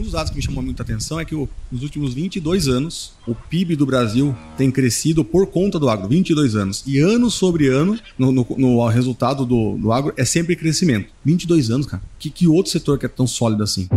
[0.00, 1.34] Um dos dados que me chamou muita atenção é que
[1.70, 6.08] nos últimos 22 anos, o PIB do Brasil tem crescido por conta do agro.
[6.08, 6.82] 22 anos.
[6.86, 11.10] E ano sobre ano, no, no, no resultado do, do agro, é sempre crescimento.
[11.22, 12.02] 22 anos, cara.
[12.18, 13.90] Que, que outro setor que é tão sólido assim?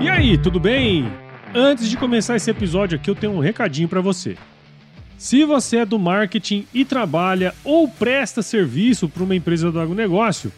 [0.00, 1.04] E aí, tudo bem?
[1.54, 4.36] Antes de começar esse episódio aqui, eu tenho um recadinho para você.
[5.16, 10.52] Se você é do marketing e trabalha ou presta serviço para uma empresa do agronegócio,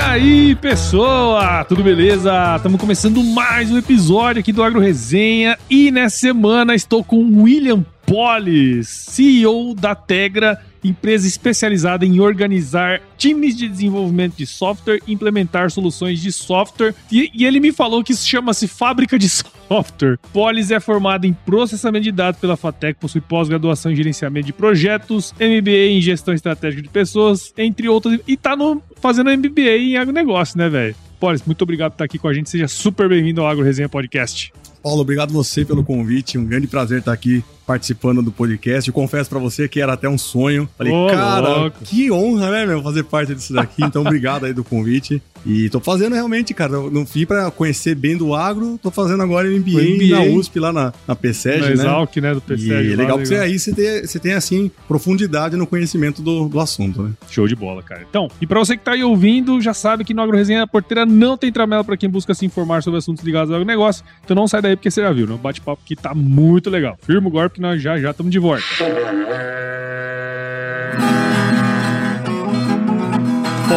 [0.00, 1.64] Aí, pessoa?
[1.64, 2.56] Tudo beleza?
[2.56, 7.42] Estamos começando mais um episódio aqui do Agro Resenha e nessa semana estou com o
[7.42, 15.70] William Polis, CEO da Tegra, empresa especializada em organizar times de desenvolvimento de software implementar
[15.70, 16.92] soluções de software.
[17.12, 20.18] E, e ele me falou que isso chama-se fábrica de software.
[20.32, 25.32] Polis é formado em processamento de dados pela FATEC, possui pós-graduação em gerenciamento de projetos,
[25.38, 30.58] MBA em gestão estratégica de pessoas, entre outros, e tá no, fazendo MBA em agronegócio,
[30.58, 30.96] né, velho?
[31.20, 32.50] Polis, muito obrigado por estar aqui com a gente.
[32.50, 34.52] Seja super bem-vindo ao Agro Resenha Podcast.
[34.82, 36.38] Paulo, obrigado você pelo convite.
[36.38, 38.88] Um grande prazer estar aqui participando do podcast.
[38.88, 40.68] Eu confesso para você que era até um sonho.
[40.76, 41.78] Falei, Ô, cara, louco.
[41.84, 43.84] que honra, né, meu, fazer parte disso daqui.
[43.84, 45.22] Então, obrigado aí do convite.
[45.44, 49.48] E tô fazendo realmente, cara, não fui para conhecer bem do agro, tô fazendo agora
[49.48, 50.08] MBA, MBA.
[50.10, 51.72] na USP, lá na, na PSEG, né?
[51.72, 52.88] Exalc, né, do PSEG.
[52.88, 56.48] E é legal que você aí você tem, você tem, assim, profundidade no conhecimento do,
[56.48, 57.12] do assunto, né?
[57.28, 58.06] Show de bola, cara.
[58.08, 61.06] Então, e para você que tá aí ouvindo, já sabe que no Agro Resenha Porteira
[61.06, 64.04] não tem tramela para quem busca se informar sobre assuntos ligados ao agronegócio.
[64.24, 65.34] Então não sai daí porque você já viu, né?
[65.34, 66.98] O bate-papo aqui tá muito legal.
[67.02, 68.62] Firma o golpe que nós já já estamos de volta.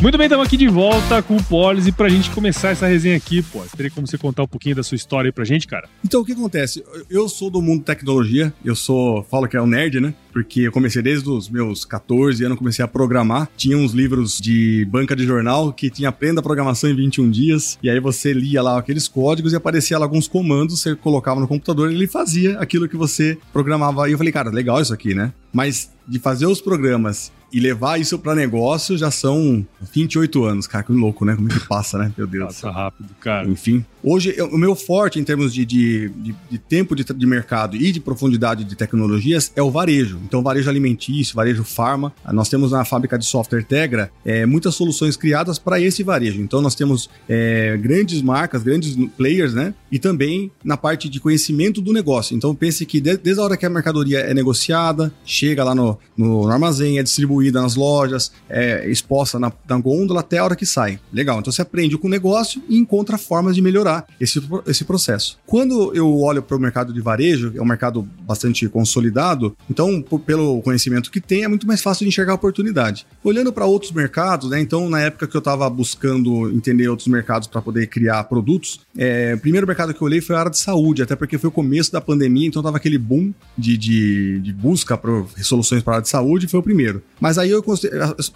[0.00, 3.18] Muito bem, estamos aqui de volta com o Polis e pra gente começar essa resenha
[3.18, 5.90] aqui, Polis, teria como você contar um pouquinho da sua história aí pra gente, cara?
[6.02, 6.82] Então, o que acontece?
[7.10, 10.14] Eu sou do mundo tecnologia, eu sou, falo que é um nerd, né?
[10.32, 13.50] Porque eu comecei desde os meus 14 anos, comecei a programar.
[13.58, 17.78] Tinha uns livros de banca de jornal que tinha aprenda a programação em 21 dias,
[17.82, 21.46] e aí você lia lá aqueles códigos e aparecia lá alguns comandos, você colocava no
[21.46, 24.08] computador e ele fazia aquilo que você programava.
[24.08, 25.30] E eu falei, cara, legal isso aqui, né?
[25.52, 30.84] Mas de fazer os programas e levar isso para negócio já são 28 anos, cara.
[30.84, 31.34] Que louco, né?
[31.34, 32.12] Como é que passa, né?
[32.16, 32.46] Meu Deus.
[32.54, 33.48] Passa rápido, cara.
[33.48, 33.84] Enfim.
[34.02, 37.92] Hoje, o meu forte em termos de, de, de, de tempo de, de, mercado e
[37.92, 40.18] de profundidade de tecnologias é o varejo.
[40.24, 42.12] Então, varejo alimentício, varejo farma.
[42.32, 46.40] Nós temos na fábrica de software Tegra é, muitas soluções criadas para esse varejo.
[46.40, 49.74] Então, nós temos é, grandes marcas, grandes players, né?
[49.92, 52.34] E também na parte de conhecimento do negócio.
[52.34, 56.46] Então, pense que desde a hora que a mercadoria é negociada, chega lá no, no,
[56.46, 60.56] no armazém, é distribuída distribuída nas lojas, é, exposta na, na gôndola até a hora
[60.56, 61.00] que sai.
[61.12, 65.38] Legal, então você aprende com o negócio e encontra formas de melhorar esse, esse processo.
[65.46, 70.60] Quando eu olho para o mercado de varejo, é um mercado bastante consolidado, então, pelo
[70.62, 73.06] conhecimento que tem, é muito mais fácil de enxergar a oportunidade.
[73.24, 74.60] Olhando para outros mercados, né?
[74.60, 79.34] Então, na época que eu estava buscando entender outros mercados para poder criar produtos, é,
[79.34, 81.52] o primeiro mercado que eu olhei foi a área de saúde, até porque foi o
[81.52, 85.96] começo da pandemia, então tava aquele boom de, de, de busca por soluções para a
[85.96, 87.02] área de saúde, foi o primeiro.
[87.20, 87.64] Mas aí eu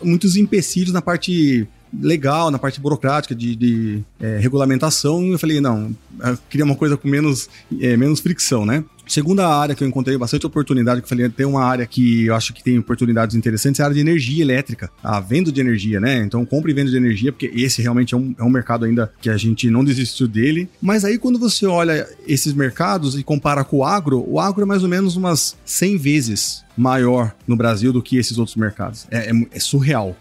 [0.03, 5.95] muitos empecilhos na parte legal, na parte burocrática de, de é, regulamentação, eu falei, não,
[6.21, 7.49] eu queria uma coisa com menos,
[7.81, 8.85] é, menos fricção, né?
[9.07, 12.35] Segunda área que eu encontrei bastante oportunidade, que eu falei, tem uma área que eu
[12.35, 16.01] acho que tem oportunidades interessantes, é a área de energia elétrica, a venda de energia,
[16.01, 16.19] né?
[16.19, 19.13] Então, compra e venda de energia, porque esse realmente é um, é um mercado ainda
[19.21, 20.69] que a gente não desistiu dele.
[20.81, 24.67] Mas aí, quando você olha esses mercados e compara com o agro, o agro é
[24.67, 29.07] mais ou menos umas 100 vezes maior no Brasil do que esses outros mercados.
[29.11, 30.17] É, é, é surreal.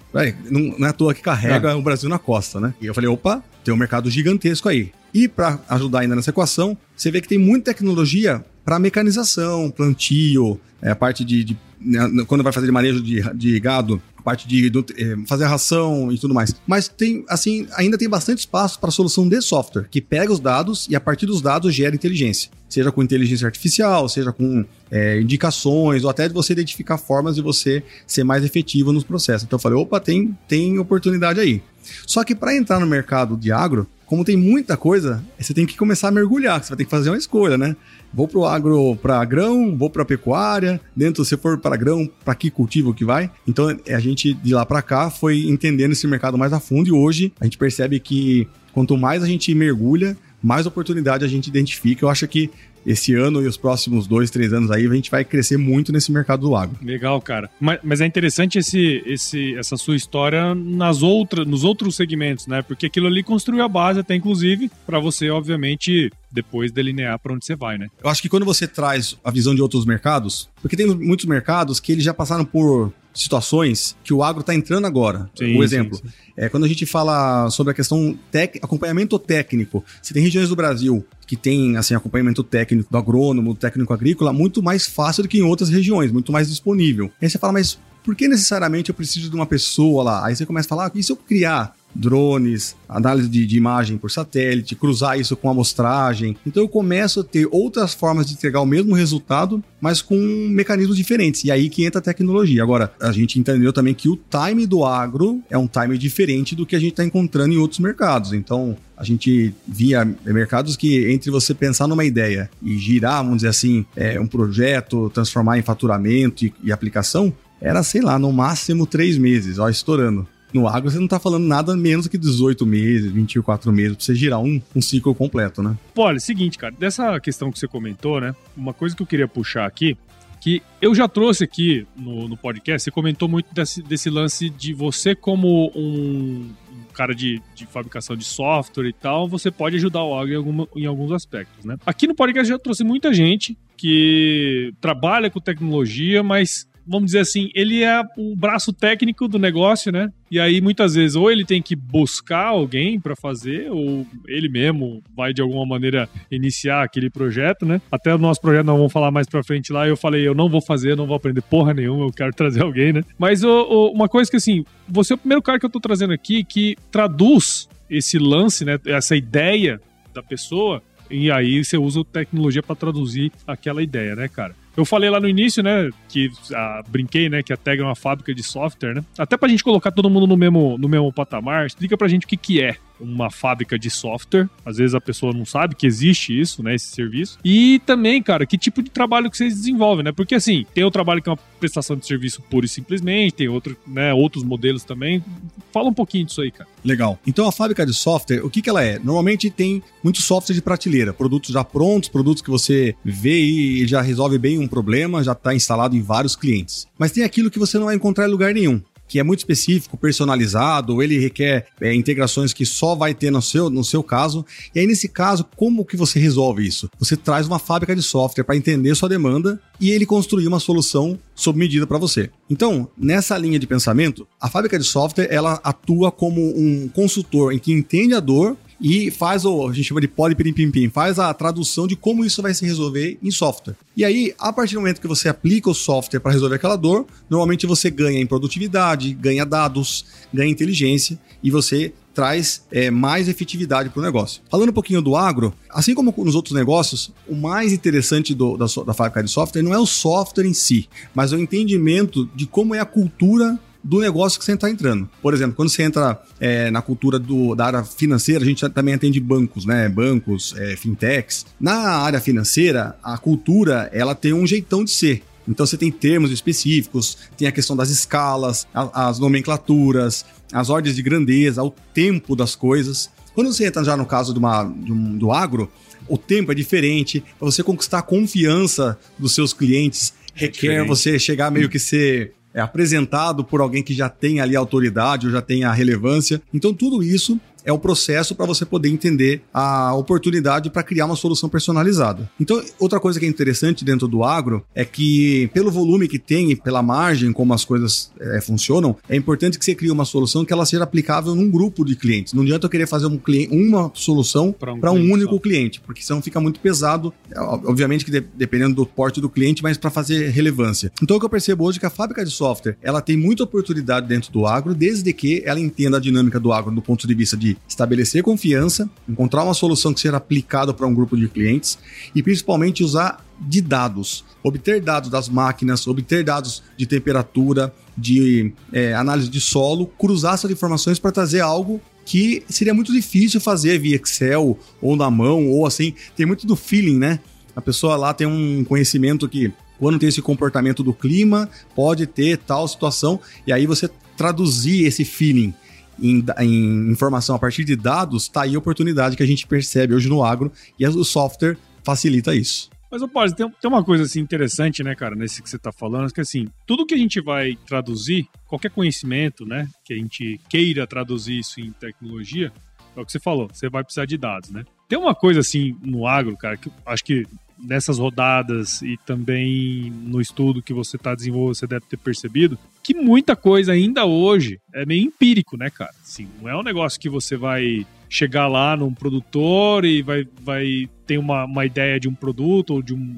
[0.49, 1.75] Não, não, é à toa que carrega é.
[1.75, 2.73] o Brasil na costa, né?
[2.79, 4.91] E eu falei, opa, tem um mercado gigantesco aí.
[5.13, 10.59] E para ajudar ainda nessa equação, você vê que tem muita tecnologia para mecanização, plantio,
[10.81, 14.47] é, a parte de, de né, quando vai fazer manejo de, de gado, a parte
[14.47, 16.55] de, de é, fazer a ração e tudo mais.
[16.65, 20.87] Mas tem, assim, ainda tem bastante espaço para solução de software, que pega os dados
[20.89, 22.49] e a partir dos dados gera inteligência.
[22.69, 27.41] Seja com inteligência artificial, seja com é, indicações, ou até de você identificar formas de
[27.41, 29.43] você ser mais efetivo nos processos.
[29.43, 31.61] Então eu falei, opa, tem, tem oportunidade aí.
[32.07, 35.75] Só que para entrar no mercado de agro, como tem muita coisa, você tem que
[35.75, 37.75] começar a mergulhar, você vai ter que fazer uma escolha, né?
[38.13, 42.51] Vou pro agro para grão, vou para pecuária, dentro se for para grão, para que
[42.51, 43.31] cultivo que vai?
[43.47, 46.91] Então a gente de lá para cá foi entendendo esse mercado mais a fundo e
[46.91, 52.05] hoje a gente percebe que quanto mais a gente mergulha, mais oportunidade a gente identifica.
[52.05, 52.51] Eu acho que
[52.85, 56.11] esse ano e os próximos dois, três anos aí, a gente vai crescer muito nesse
[56.11, 56.77] mercado do agro.
[56.81, 57.49] Legal, cara.
[57.59, 62.61] Mas, mas é interessante esse, esse, essa sua história nas outras, nos outros segmentos, né?
[62.61, 67.45] Porque aquilo ali construiu a base, até inclusive, para você, obviamente, depois delinear para onde
[67.45, 67.87] você vai, né?
[68.03, 71.79] Eu acho que quando você traz a visão de outros mercados, porque tem muitos mercados
[71.79, 75.29] que eles já passaram por situações que o agro está entrando agora.
[75.35, 75.97] Sim, o exemplo.
[75.97, 76.13] Sim, sim.
[76.35, 80.55] É, quando a gente fala sobre a questão tec, acompanhamento técnico, você tem regiões do
[80.55, 85.29] Brasil que tem assim acompanhamento técnico do agrônomo, do técnico agrícola, muito mais fácil do
[85.29, 87.11] que em outras regiões, muito mais disponível.
[87.21, 90.25] Aí você fala, mas por que necessariamente eu preciso de uma pessoa lá?
[90.25, 93.97] Aí você começa a falar, ah, e se eu criar drones, análise de, de, imagem
[93.97, 96.35] por satélite, cruzar isso com amostragem.
[96.45, 100.97] Então eu começo a ter outras formas de entregar o mesmo resultado, mas com mecanismos
[100.97, 101.43] diferentes.
[101.43, 102.63] E aí que entra a tecnologia.
[102.63, 106.65] Agora, a gente entendeu também que o time do agro é um time diferente do
[106.65, 108.33] que a gente está encontrando em outros mercados.
[108.33, 113.49] Então, a gente via mercados que entre você pensar numa ideia e girar, vamos dizer
[113.49, 118.85] assim, é, um projeto, transformar em faturamento e, e aplicação, era, sei lá, no máximo
[118.85, 120.27] três meses, ó, estourando.
[120.53, 124.15] No agro, você não tá falando nada menos que 18 meses, 24 meses, pra você
[124.15, 125.75] girar um, um ciclo completo, né?
[125.95, 128.35] Pô, olha, é seguinte, cara, dessa questão que você comentou, né?
[128.55, 129.97] Uma coisa que eu queria puxar aqui,
[130.39, 134.73] que eu já trouxe aqui no, no podcast, você comentou muito desse, desse lance de
[134.73, 136.51] você como um,
[136.93, 140.67] cara de, de, fabricação de software e tal, você pode ajudar o agro em, alguma,
[140.75, 141.77] em alguns aspectos, né?
[141.85, 147.19] Aqui no podcast eu já trouxe muita gente que trabalha com tecnologia, mas vamos dizer
[147.19, 150.11] assim, ele é o braço técnico do negócio, né?
[150.29, 155.03] E aí muitas vezes ou ele tem que buscar alguém para fazer, ou ele mesmo
[155.15, 157.81] vai de alguma maneira iniciar aquele projeto, né?
[157.91, 159.87] Até o nosso projeto nós vamos falar mais para frente lá.
[159.87, 162.93] Eu falei, eu não vou fazer, não vou aprender porra nenhuma, eu quero trazer alguém,
[162.93, 163.03] né?
[163.17, 166.43] Mas uma coisa que assim, você é o primeiro cara que eu tô trazendo aqui
[166.43, 168.79] que traduz esse lance, né?
[168.85, 169.79] Essa ideia
[170.13, 170.81] da pessoa
[171.11, 174.55] e aí você usa tecnologia para traduzir aquela ideia, né, cara?
[174.75, 177.95] Eu falei lá no início, né, que ah, brinquei, né, que a Tag é uma
[177.95, 179.03] fábrica de software, né?
[179.17, 182.27] Até pra gente colocar todo mundo no mesmo, no mesmo patamar, explica pra gente o
[182.27, 184.49] que, que é uma fábrica de software.
[184.65, 187.37] Às vezes a pessoa não sabe que existe isso, né, esse serviço.
[187.43, 190.11] E também, cara, que tipo de trabalho que vocês desenvolvem, né?
[190.11, 193.47] Porque assim, tem o trabalho que é uma prestação de serviço pura e simplesmente, tem
[193.47, 195.23] outro, né, outros modelos também.
[195.71, 196.69] Fala um pouquinho disso aí, cara.
[196.83, 197.19] Legal.
[197.25, 198.99] Então a fábrica de software, o que que ela é?
[198.99, 204.01] Normalmente tem muito software de prateleira, produtos já prontos, produtos que você vê e já
[204.01, 206.87] resolve bem um problema, já está instalado em vários clientes.
[206.97, 209.97] Mas tem aquilo que você não vai encontrar em lugar nenhum que é muito específico,
[209.97, 214.45] personalizado, ele requer é, integrações que só vai ter no seu, no seu caso.
[214.73, 216.89] E aí, nesse caso, como que você resolve isso?
[216.99, 221.19] Você traz uma fábrica de software para entender sua demanda e ele construir uma solução
[221.35, 222.29] sob medida para você.
[222.49, 227.59] Então, nessa linha de pensamento, a fábrica de software ela atua como um consultor em
[227.59, 231.87] que entende a dor e faz o, a gente chama de pim faz a tradução
[231.87, 233.75] de como isso vai se resolver em software.
[233.95, 237.05] E aí, a partir do momento que você aplica o software para resolver aquela dor,
[237.29, 243.89] normalmente você ganha em produtividade, ganha dados, ganha inteligência e você traz é, mais efetividade
[243.89, 244.41] para o negócio.
[244.49, 248.65] Falando um pouquinho do agro, assim como nos outros negócios, o mais interessante do, da,
[248.85, 252.75] da fábrica de software não é o software em si, mas o entendimento de como
[252.75, 255.09] é a cultura do negócio que você está entrando.
[255.21, 258.93] Por exemplo, quando você entra é, na cultura do, da área financeira, a gente também
[258.93, 259.89] atende bancos, né?
[259.89, 261.45] Bancos, é, fintechs.
[261.59, 265.23] Na área financeira, a cultura ela tem um jeitão de ser.
[265.47, 270.95] Então você tem termos específicos, tem a questão das escalas, a, as nomenclaturas, as ordens
[270.95, 273.09] de grandeza, o tempo das coisas.
[273.35, 275.69] Quando você entra já no caso de uma, de um, do agro,
[276.07, 277.21] o tempo é diferente.
[277.37, 282.33] Para você conquistar a confiança dos seus clientes, é requer você chegar meio que ser
[282.53, 286.41] é apresentado por alguém que já tem ali autoridade ou já tem a relevância.
[286.53, 291.15] Então, tudo isso é o processo para você poder entender a oportunidade para criar uma
[291.15, 292.29] solução personalizada.
[292.39, 296.51] Então, outra coisa que é interessante dentro do agro é que, pelo volume que tem
[296.51, 300.45] e pela margem como as coisas é, funcionam, é importante que você crie uma solução
[300.45, 302.33] que ela seja aplicável num grupo de clientes.
[302.33, 305.39] Não adianta eu querer fazer um cliente, uma solução para um, um único só.
[305.39, 307.13] cliente, porque senão fica muito pesado.
[307.35, 310.91] Obviamente que de, dependendo do porte do cliente, mas para fazer relevância.
[311.01, 313.43] Então, o que eu percebo hoje é que a fábrica de software ela tem muita
[313.43, 317.13] oportunidade dentro do agro, desde que ela entenda a dinâmica do agro do ponto de
[317.13, 321.77] vista de estabelecer confiança, encontrar uma solução que seja aplicada para um grupo de clientes
[322.13, 328.93] e principalmente usar de dados, obter dados das máquinas, obter dados de temperatura, de é,
[328.93, 333.95] análise de solo, cruzar essas informações para trazer algo que seria muito difícil fazer via
[333.95, 335.93] Excel ou na mão ou assim.
[336.15, 337.19] Tem muito do feeling, né?
[337.55, 342.37] A pessoa lá tem um conhecimento que quando tem esse comportamento do clima, pode ter
[342.37, 345.53] tal situação, e aí você traduzir esse feeling
[346.01, 349.93] em, em informação a partir de dados, tá aí a oportunidade que a gente percebe
[349.93, 352.69] hoje no agro e o software facilita isso.
[352.93, 355.71] Mas, ô Paz, tem, tem uma coisa assim interessante, né, cara, nesse que você tá
[355.71, 360.39] falando, que assim, tudo que a gente vai traduzir, qualquer conhecimento, né, que a gente
[360.47, 362.51] queira traduzir isso em tecnologia,
[362.95, 364.63] é o que você falou, você vai precisar de dados, né?
[364.87, 367.25] Tem uma coisa assim no agro, cara, que acho que
[367.63, 372.93] nessas rodadas e também no estudo que você está desenvolvendo, você deve ter percebido que
[372.93, 375.91] muita coisa ainda hoje é meio empírico, né, cara?
[376.03, 380.89] Assim, não é um negócio que você vai chegar lá num produtor e vai, vai
[381.07, 383.15] ter uma, uma ideia de um produto ou de, um,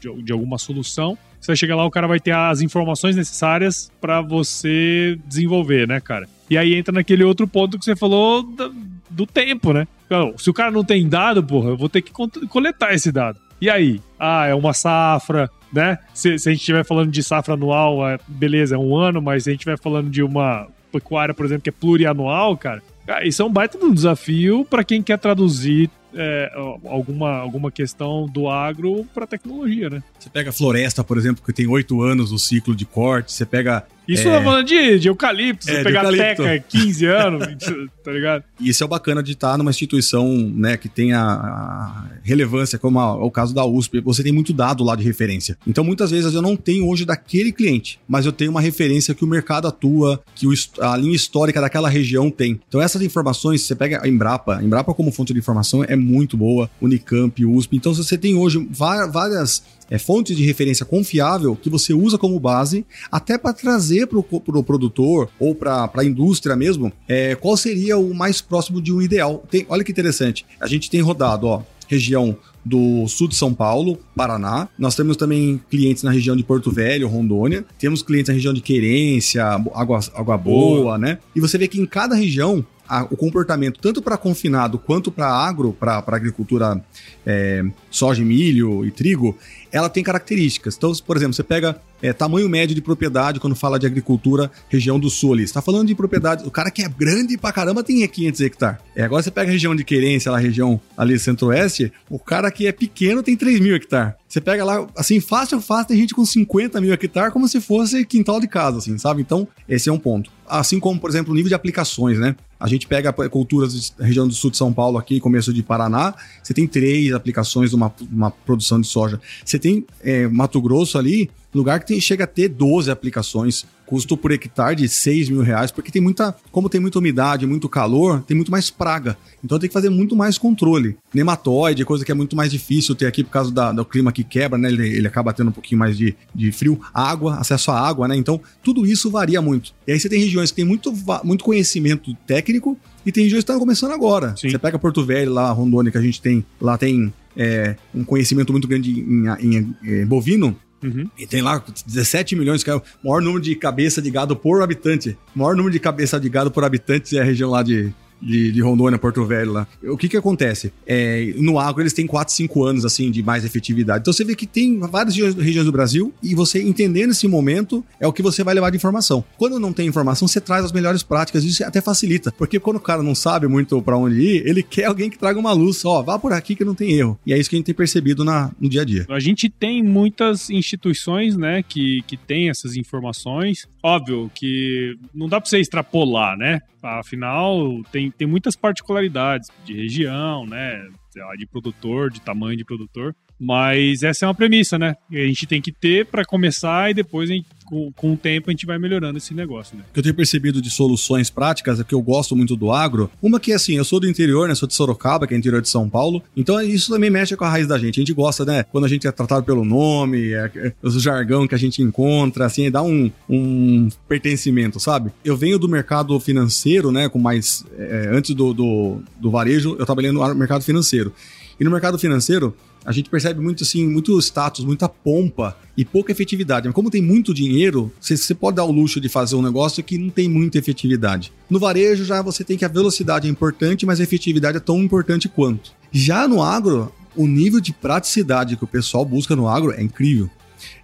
[0.00, 1.18] de, de alguma solução.
[1.38, 6.00] Você vai chegar lá, o cara vai ter as informações necessárias para você desenvolver, né,
[6.00, 6.28] cara?
[6.48, 8.72] E aí entra naquele outro ponto que você falou do,
[9.12, 9.86] do tempo, né?
[10.06, 12.12] Então, se o cara não tem dado, porra, eu vou ter que
[12.48, 13.38] coletar esse dado.
[13.60, 14.00] E aí?
[14.18, 15.98] Ah, é uma safra, né?
[16.12, 19.44] Se, se a gente estiver falando de safra anual, é, beleza, é um ano, mas
[19.44, 22.82] se a gente estiver falando de uma pecuária, por exemplo, que é plurianual, cara,
[23.24, 26.52] isso é um baita de um desafio para quem quer traduzir é,
[26.84, 30.02] alguma, alguma questão do agro para tecnologia, né?
[30.18, 33.84] Você pega floresta, por exemplo, que tem oito anos o ciclo de corte, você pega
[34.06, 34.42] isso é...
[34.42, 36.42] falando de, de eucalipto, é, você pegar eucalipto.
[36.42, 37.46] teca 15 anos,
[38.02, 38.44] tá ligado?
[38.60, 43.14] Isso é o bacana de estar numa instituição né, que tenha a relevância, como a,
[43.14, 44.00] o caso da USP.
[44.00, 45.56] Você tem muito dado lá de referência.
[45.66, 49.24] Então, muitas vezes eu não tenho hoje daquele cliente, mas eu tenho uma referência que
[49.24, 52.60] o mercado atua, que o, a linha histórica daquela região tem.
[52.68, 56.36] Então, essas informações, você pega a Embrapa, a Embrapa como fonte de informação é muito
[56.36, 57.76] boa, Unicamp, USP.
[57.76, 62.84] Então, você tem hoje várias é, fontes de referência confiável que você usa como base,
[63.10, 67.98] até para trazer para o pro produtor ou para a indústria mesmo, é, qual seria
[67.98, 69.44] o mais próximo de um ideal.
[69.50, 73.98] Tem, olha que interessante, a gente tem rodado, ó, região do sul de São Paulo,
[74.16, 74.68] Paraná.
[74.78, 77.64] Nós temos também clientes na região de Porto Velho, Rondônia.
[77.78, 81.18] Temos clientes na região de Querência, Água, Água Boa, Boa, né?
[81.34, 85.26] E você vê que em cada região a, o comportamento, tanto para confinado quanto para
[85.26, 86.84] agro, para agricultura
[87.24, 89.34] é, soja, milho e trigo,
[89.72, 90.76] ela tem características.
[90.76, 95.00] Então, por exemplo, você pega é, tamanho médio de propriedade quando fala de agricultura região
[95.00, 95.48] do sul ali.
[95.48, 98.78] Você tá falando de propriedade, o cara que é grande pra caramba tem 500 hectares.
[98.94, 102.66] É, agora você pega a região de querência, a região ali centro-oeste, o cara que
[102.66, 104.14] é pequeno tem 3 mil hectares.
[104.28, 108.04] Você pega lá, assim, fácil, fácil, tem gente com 50 mil hectares como se fosse
[108.04, 109.22] quintal de casa, assim, sabe?
[109.22, 110.30] Então, esse é um ponto.
[110.46, 112.34] Assim como, por exemplo, o nível de aplicações, né?
[112.62, 116.14] A gente pega culturas da região do sul de São Paulo aqui, começo de Paraná,
[116.40, 119.20] você tem três aplicações de uma, uma produção de soja.
[119.44, 121.28] Você tem é, Mato Grosso ali,
[121.58, 125.70] lugar que tem, chega a ter 12 aplicações, custo por hectare de 6 mil reais,
[125.70, 129.18] porque tem muita, como tem muita umidade, muito calor, tem muito mais praga.
[129.44, 130.96] Então tem que fazer muito mais controle.
[131.12, 134.24] Nematóide, coisa que é muito mais difícil ter aqui por causa da, do clima que
[134.24, 134.68] quebra, né?
[134.68, 136.80] Ele, ele acaba tendo um pouquinho mais de, de frio.
[136.94, 138.16] Água, acesso à água, né?
[138.16, 139.74] Então tudo isso varia muito.
[139.86, 140.90] E aí você tem regiões que tem muito,
[141.22, 144.34] muito conhecimento técnico E tem regiões que estão começando agora.
[144.38, 144.48] Sim.
[144.48, 148.52] Você pega Porto Velho, lá, Rondônia, que a gente tem, lá tem é, um conhecimento
[148.52, 150.56] muito grande em, em, em bovino.
[150.82, 151.08] Uhum.
[151.18, 154.62] E tem lá 17 milhões, que é o maior número de cabeça de gado por
[154.62, 155.16] habitante.
[155.34, 158.52] O maior número de cabeça de gado por habitante é a região lá de, de,
[158.52, 159.66] de Rondônia, Porto Velho lá.
[159.82, 160.72] O que que acontece?
[160.86, 164.00] É, no agro eles têm 4, 5 anos, assim, de mais efetividade.
[164.00, 168.06] Então você vê que tem várias regiões, do Brasil e você entendendo esse momento é
[168.06, 169.24] o que você vai levar de informação.
[169.36, 171.44] Quando não tem informação, você traz as melhores práticas.
[171.44, 172.32] Isso até facilita.
[172.32, 175.38] Porque quando o cara não sabe muito para onde ir, ele quer alguém que traga
[175.38, 175.84] uma luz.
[175.84, 177.18] Ó, vá por aqui que não tem erro.
[177.26, 179.06] E é isso que a gente tem percebido na, no dia a dia.
[179.08, 183.68] A gente tem muitas instituições, né, que, que tem essas informações.
[183.82, 186.60] Óbvio que não dá para você extrapolar, né?
[186.82, 190.88] Afinal, tem, tem muitas particularidades de região, né?
[191.36, 193.14] De produtor, de tamanho de produtor.
[193.44, 194.94] Mas essa é uma premissa, né?
[195.10, 197.28] A gente tem que ter para começar e depois,
[197.64, 199.82] com, com o tempo, a gente vai melhorando esse negócio, né?
[199.90, 203.10] O que eu tenho percebido de soluções práticas é que eu gosto muito do agro.
[203.20, 204.54] Uma que, assim, eu sou do interior, né?
[204.54, 206.22] Sou de Sorocaba, que é interior de São Paulo.
[206.36, 207.98] Então, isso também mexe com a raiz da gente.
[207.98, 208.62] A gente gosta, né?
[208.62, 212.46] Quando a gente é tratado pelo nome, é, é, o jargão que a gente encontra,
[212.46, 215.10] assim, dá um, um pertencimento, sabe?
[215.24, 217.08] Eu venho do mercado financeiro, né?
[217.08, 217.64] Com mais...
[217.76, 221.12] é, antes do, do, do varejo, eu trabalhei no mercado financeiro.
[221.58, 226.12] E no mercado financeiro, a gente percebe muito assim, muito status, muita pompa e pouca
[226.12, 226.66] efetividade.
[226.66, 229.96] Mas como tem muito dinheiro, você, pode dar o luxo de fazer um negócio que
[229.96, 231.32] não tem muita efetividade.
[231.48, 234.82] No varejo já você tem que a velocidade é importante, mas a efetividade é tão
[234.82, 235.72] importante quanto.
[235.90, 240.28] Já no agro, o nível de praticidade que o pessoal busca no agro é incrível.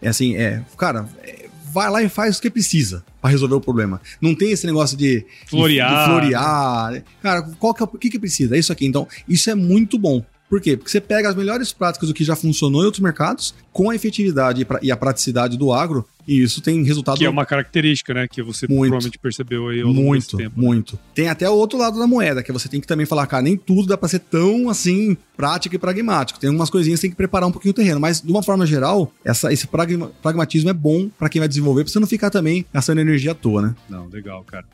[0.01, 3.61] É assim, é, cara, é, vai lá e faz o que precisa para resolver o
[3.61, 4.01] problema.
[4.21, 5.91] Não tem esse negócio de Florear.
[5.91, 7.03] de florear.
[7.23, 8.57] Cara, qual que é, o que, que precisa?
[8.57, 8.87] É isso aqui.
[8.87, 10.25] Então, isso é muito bom.
[10.49, 10.77] Por quê?
[10.77, 13.95] Porque você pega as melhores práticas do que já funcionou em outros mercados, com a
[13.95, 18.27] efetividade e a praticidade do agro, e isso tem resultado Que é uma característica, né?
[18.27, 18.91] Que você Muito.
[18.91, 20.59] provavelmente percebeu aí ao longo muito, tempo.
[20.59, 20.99] muito.
[21.15, 23.57] Tem até o outro lado da moeda, que você tem que também falar, cara, nem
[23.57, 26.41] tudo dá pra ser tão assim prático e pragmático.
[26.41, 28.67] Tem umas coisinhas que tem que preparar um pouquinho o terreno, mas de uma forma
[28.67, 32.31] geral, essa, esse pragma- pragmatismo é bom pra quem vai desenvolver, pra você não ficar
[32.31, 33.75] também gastando energia à toa, né?
[33.89, 34.65] Não, legal, cara.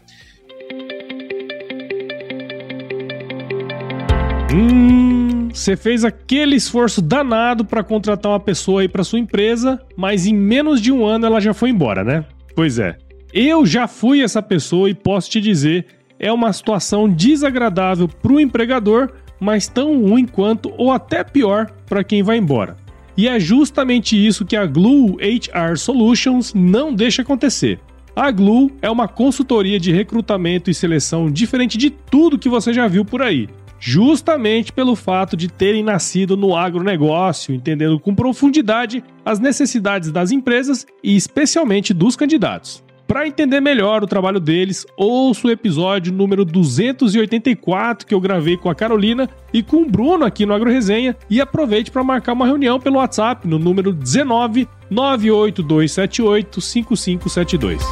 [4.52, 5.24] Hum,
[5.54, 10.34] você fez aquele esforço danado pra contratar uma pessoa aí pra sua empresa, mas em
[10.34, 12.25] menos de um ano ela já foi embora, né?
[12.56, 12.96] Pois é.
[13.32, 15.87] Eu já fui essa pessoa e posso te dizer,
[16.18, 22.23] é uma situação desagradável pro empregador, mas tão ruim quanto ou até pior pra quem
[22.23, 22.76] vai embora.
[23.16, 27.78] E é justamente isso que a Glue HR Solutions não deixa acontecer.
[28.17, 32.88] A Glue é uma consultoria de recrutamento e seleção diferente de tudo que você já
[32.88, 33.49] viu por aí.
[33.86, 40.86] Justamente pelo fato de terem nascido no agronegócio, entendendo com profundidade as necessidades das empresas
[41.02, 42.82] e especialmente dos candidatos.
[43.06, 48.70] Para entender melhor o trabalho deles, ouça o episódio número 284 que eu gravei com
[48.70, 52.80] a Carolina e com o Bruno aqui no AgroResenha e aproveite para marcar uma reunião
[52.80, 57.82] pelo WhatsApp no número 19 98278 5572.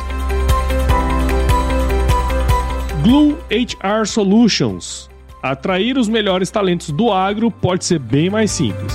[3.02, 5.11] Glue HR Solutions.
[5.42, 8.92] Atrair os melhores talentos do agro pode ser bem mais simples.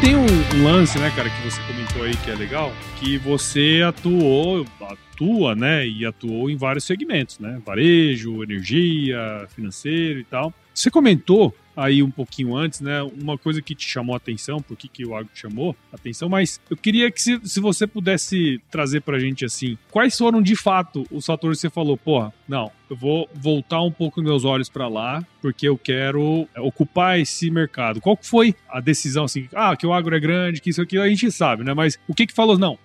[0.00, 4.64] Tem um lance, né, cara, que você comentou aí que é legal, que você atuou,
[4.80, 10.54] atua, né, e atuou em vários segmentos, né, varejo, energia, financeiro e tal.
[10.76, 14.76] Você comentou aí um pouquinho antes, né, uma coisa que te chamou a atenção, por
[14.76, 19.00] que o agro chamou a atenção, mas eu queria que se, se você pudesse trazer
[19.00, 22.96] pra gente, assim, quais foram de fato os fatores que você falou, porra, não, eu
[22.96, 28.00] vou voltar um pouco meus olhos pra lá, porque eu quero ocupar esse mercado.
[28.00, 31.08] Qual foi a decisão, assim, ah, que o agro é grande, que isso aqui a
[31.08, 32.78] gente sabe, né, mas o que que falou, não,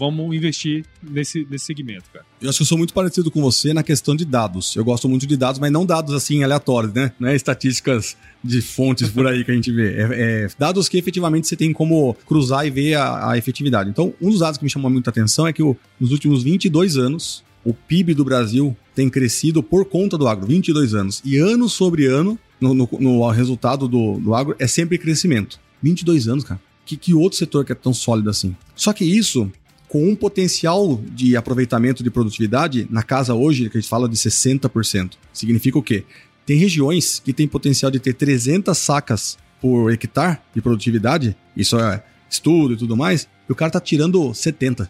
[0.00, 2.24] vamos investir nesse, nesse segmento, cara.
[2.40, 4.74] Eu acho que eu sou muito parecido com você na questão de dados.
[4.74, 7.12] Eu gosto muito de dados, mas não dados assim aleatórios, né?
[7.20, 9.92] Não é estatísticas de fontes por aí que a gente vê.
[9.92, 13.90] É, é dados que efetivamente você tem como cruzar e ver a, a efetividade.
[13.90, 16.96] Então, um dos dados que me chamou muita atenção é que o, nos últimos 22
[16.96, 20.46] anos, o PIB do Brasil tem crescido por conta do agro.
[20.46, 21.20] 22 anos.
[21.22, 25.60] E ano sobre ano, no, no, no resultado do, do agro, é sempre crescimento.
[25.82, 26.58] 22 anos, cara.
[26.86, 28.56] Que, que outro setor que é tão sólido assim?
[28.74, 29.52] Só que isso
[29.90, 34.14] com um potencial de aproveitamento de produtividade na casa hoje, que a gente fala de
[34.16, 35.14] 60%.
[35.32, 36.04] Significa o quê?
[36.46, 42.04] Tem regiões que tem potencial de ter 300 sacas por hectare de produtividade, isso é
[42.30, 44.88] estudo e tudo mais, e o cara tá tirando 70.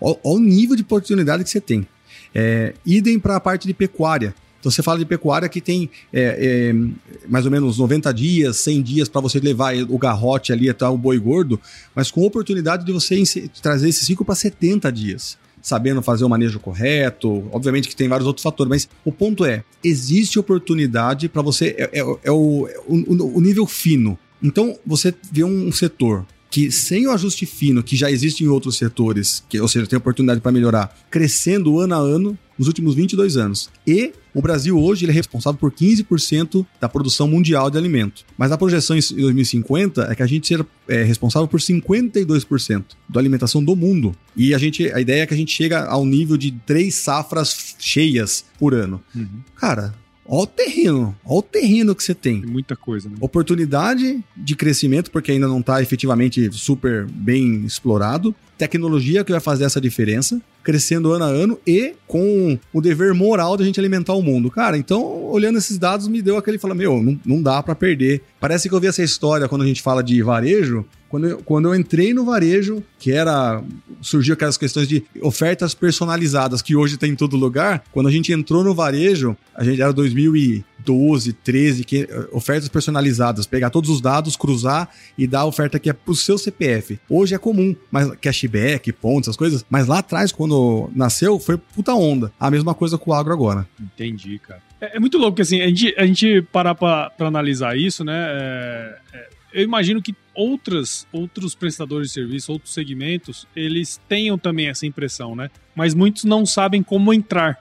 [0.00, 1.86] Olha o nível de oportunidade que você tem.
[2.34, 4.34] É, idem para a parte de pecuária.
[4.60, 8.82] Então você fala de pecuária que tem é, é, mais ou menos 90 dias, 100
[8.82, 11.58] dias para você levar o garrote ali até o boi gordo,
[11.94, 13.22] mas com oportunidade de você
[13.62, 17.46] trazer esse ciclo para 70 dias sabendo fazer o manejo correto.
[17.52, 21.74] Obviamente que tem vários outros fatores, mas o ponto é: existe oportunidade para você.
[21.76, 24.18] É, é, é o, o, o, nível fino.
[24.42, 28.76] Então, você vê um setor que sem o ajuste fino que já existe em outros
[28.76, 33.36] setores, que, ou seja, tem oportunidade para melhorar, crescendo ano a ano nos últimos 22
[33.36, 33.70] anos.
[33.86, 38.24] E o Brasil hoje é responsável por 15% da produção mundial de alimento.
[38.36, 43.18] Mas a projeção em 2050 é que a gente seja é, responsável por 52% da
[43.20, 44.14] alimentação do mundo.
[44.36, 47.76] E a, gente, a ideia é que a gente chega ao nível de três safras
[47.78, 49.00] cheias por ano.
[49.14, 49.40] Uhum.
[49.56, 49.94] Cara,
[50.26, 52.40] Olha o terreno, olha o terreno que você tem.
[52.40, 53.16] Tem muita coisa, né?
[53.20, 58.34] Oportunidade de crescimento, porque ainda não está efetivamente super bem explorado.
[58.56, 63.56] Tecnologia que vai fazer essa diferença, crescendo ano a ano e com o dever moral
[63.56, 64.50] de a gente alimentar o mundo.
[64.50, 68.22] Cara, então, olhando esses dados, me deu aquele fala: meu, não, não dá para perder.
[68.38, 71.68] Parece que eu vi essa história quando a gente fala de varejo, quando eu, quando
[71.68, 73.60] eu entrei no varejo, que era.
[74.00, 77.82] surgiu aquelas questões de ofertas personalizadas que hoje tem em todo lugar.
[77.90, 83.70] Quando a gente entrou no varejo, a gente era 2012, 13, que, ofertas personalizadas, pegar
[83.70, 87.00] todos os dados, cruzar e dar a oferta que é pro seu CPF.
[87.08, 89.66] Hoje é comum, mas cashback, pontos, essas coisas.
[89.68, 92.30] Mas lá atrás, quando nasceu, foi puta onda.
[92.38, 93.66] A mesma coisa com o agro agora.
[93.80, 94.62] Entendi, cara.
[94.80, 98.04] É, é muito louco que assim, a gente, a gente parar pra, pra analisar isso,
[98.04, 98.14] né?
[98.16, 104.68] É, é eu imagino que outras, outros prestadores de serviço, outros segmentos, eles tenham também
[104.68, 105.50] essa impressão, né?
[105.74, 107.58] Mas muitos não sabem como entrar,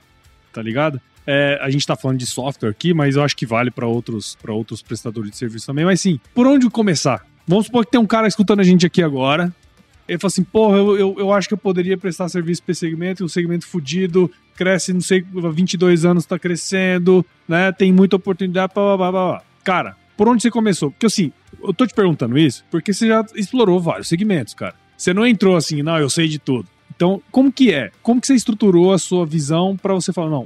[0.54, 1.02] tá ligado?
[1.26, 4.38] É, a gente tá falando de software aqui, mas eu acho que vale para outros,
[4.48, 5.86] outros prestadores de serviço também.
[5.86, 7.26] Mas sim, por onde começar?
[7.48, 9.54] Vamos supor que tem um cara escutando a gente aqui agora.
[10.08, 12.80] Ele fala assim: porra, eu, eu, eu acho que eu poderia prestar serviço para esse
[12.80, 15.24] segmento, o segmento fudido, cresce, não sei,
[15.54, 17.72] 22 anos tá crescendo, né?
[17.72, 19.44] Tem muita oportunidade, blá, blá, blá, blá.
[19.64, 20.92] Cara, por onde você começou?
[20.92, 21.32] Porque assim,
[21.64, 24.76] eu tô te perguntando isso porque você já explorou vários segmentos, cara.
[24.98, 26.68] Você não entrou assim, não, eu sei de tudo.
[26.94, 27.90] Então, como que é?
[28.04, 30.46] Como que você estruturou a sua visão para você falar, não,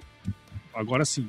[0.75, 1.27] agora sim,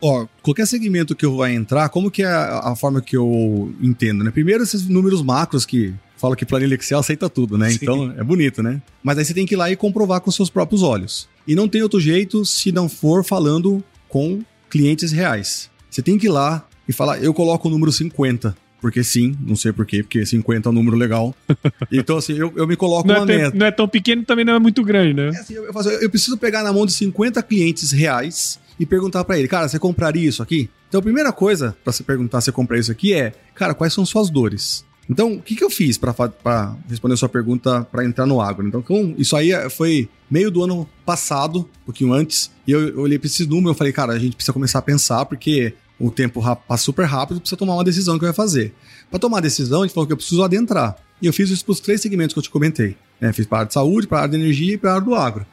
[0.00, 3.72] Ó, qualquer segmento que eu vá entrar, como que é a, a, forma que eu
[3.80, 4.32] entendo, né?
[4.32, 7.70] Primeiro, esses números macros que fala que planilha Excel aceita tudo, né?
[7.70, 7.78] Sim.
[7.80, 8.82] Então, é bonito, né?
[9.00, 11.28] Mas aí você tem que ir lá e comprovar com seus próprios olhos.
[11.46, 15.70] E não tem outro jeito se não for falando com clientes reais.
[15.88, 18.56] Você tem que ir lá, e falar, eu coloco o número 50.
[18.80, 21.34] Porque sim, não sei porquê, porque 50 é um número legal.
[21.90, 23.56] Então, assim, eu, eu me coloco não uma é meta.
[23.56, 25.28] não é tão pequeno também não é muito grande, né?
[25.28, 29.24] É assim, eu, eu, eu, preciso pegar na mão de 50 clientes reais e perguntar
[29.24, 30.68] para ele, cara, você compraria isso aqui?
[30.88, 33.92] Então, a primeira coisa para você perguntar se você comprar isso aqui é, cara, quais
[33.92, 34.84] são suas dores?
[35.08, 38.66] Então, o que, que eu fiz para responder a sua pergunta para entrar no agro?
[38.66, 38.84] Então,
[39.18, 43.26] isso aí foi meio do ano passado, um pouquinho antes, e eu, eu olhei para
[43.26, 46.84] esses números e falei, cara, a gente precisa começar a pensar, porque o tempo passa
[46.84, 48.74] super rápido, precisa tomar uma decisão que vai fazer.
[49.10, 50.96] Para tomar a decisão, a gente falou que eu preciso adentrar.
[51.22, 52.96] E eu fiz isso para os três segmentos que eu te comentei.
[53.20, 53.32] Né?
[53.32, 55.04] Fiz para a área de saúde, para a área de energia e para a área
[55.04, 55.46] do agro.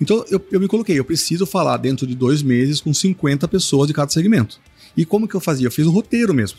[0.00, 3.86] Então eu, eu me coloquei, eu preciso falar dentro de dois meses com 50 pessoas
[3.86, 4.60] de cada segmento.
[4.96, 5.66] E como que eu fazia?
[5.66, 6.58] Eu fiz um roteiro mesmo.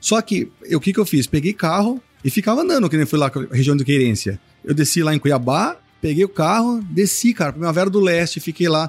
[0.00, 1.26] Só que o que, que eu fiz?
[1.26, 4.40] Peguei carro e ficava andando, que nem fui lá região de Querência.
[4.64, 8.88] Eu desci lá em Cuiabá, Peguei o carro, desci, cara, Primavera do Leste, fiquei lá.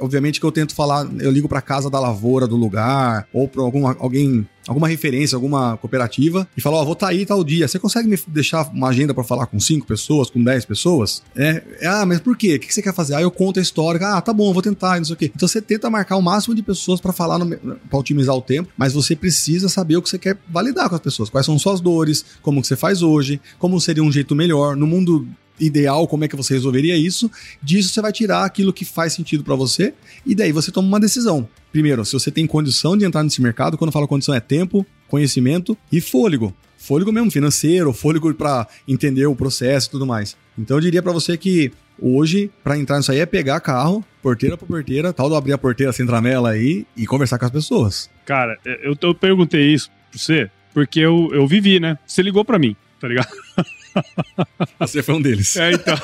[0.00, 3.62] Obviamente que eu tento falar, eu ligo pra casa da lavoura do lugar, ou pra
[3.62, 7.44] algum, alguém, alguma referência, alguma cooperativa, e falo, ó, oh, vou estar tá aí tal
[7.44, 7.68] dia.
[7.68, 11.22] Você consegue me deixar uma agenda para falar com cinco pessoas, com dez pessoas?
[11.36, 12.56] É, é, ah, mas por quê?
[12.56, 13.14] O que você quer fazer?
[13.14, 14.04] Ah, eu conto a história.
[14.04, 15.30] Ah, tá bom, vou tentar, não sei o quê.
[15.32, 18.92] Então você tenta marcar o máximo de pessoas para falar, para otimizar o tempo, mas
[18.92, 21.30] você precisa saber o que você quer validar com as pessoas.
[21.30, 24.74] Quais são suas dores, como que você faz hoje, como seria um jeito melhor.
[24.74, 25.28] No mundo
[25.60, 27.30] ideal, como é que você resolveria isso.
[27.62, 31.00] Disso você vai tirar aquilo que faz sentido para você e daí você toma uma
[31.00, 31.48] decisão.
[31.72, 34.86] Primeiro, se você tem condição de entrar nesse mercado, quando eu falo condição é tempo,
[35.08, 36.54] conhecimento e fôlego.
[36.76, 40.36] Fôlego mesmo financeiro, fôlego para entender o processo e tudo mais.
[40.58, 44.56] Então eu diria para você que hoje, para entrar nisso aí, é pegar carro, porteira
[44.56, 48.10] por porteira, tal, de abrir a porteira sem tramela aí e conversar com as pessoas.
[48.24, 51.98] Cara, eu, eu perguntei isso pra você porque eu, eu vivi, né?
[52.06, 53.28] Você ligou para mim, tá ligado?
[54.78, 55.56] Você foi um deles.
[55.56, 55.96] É, então.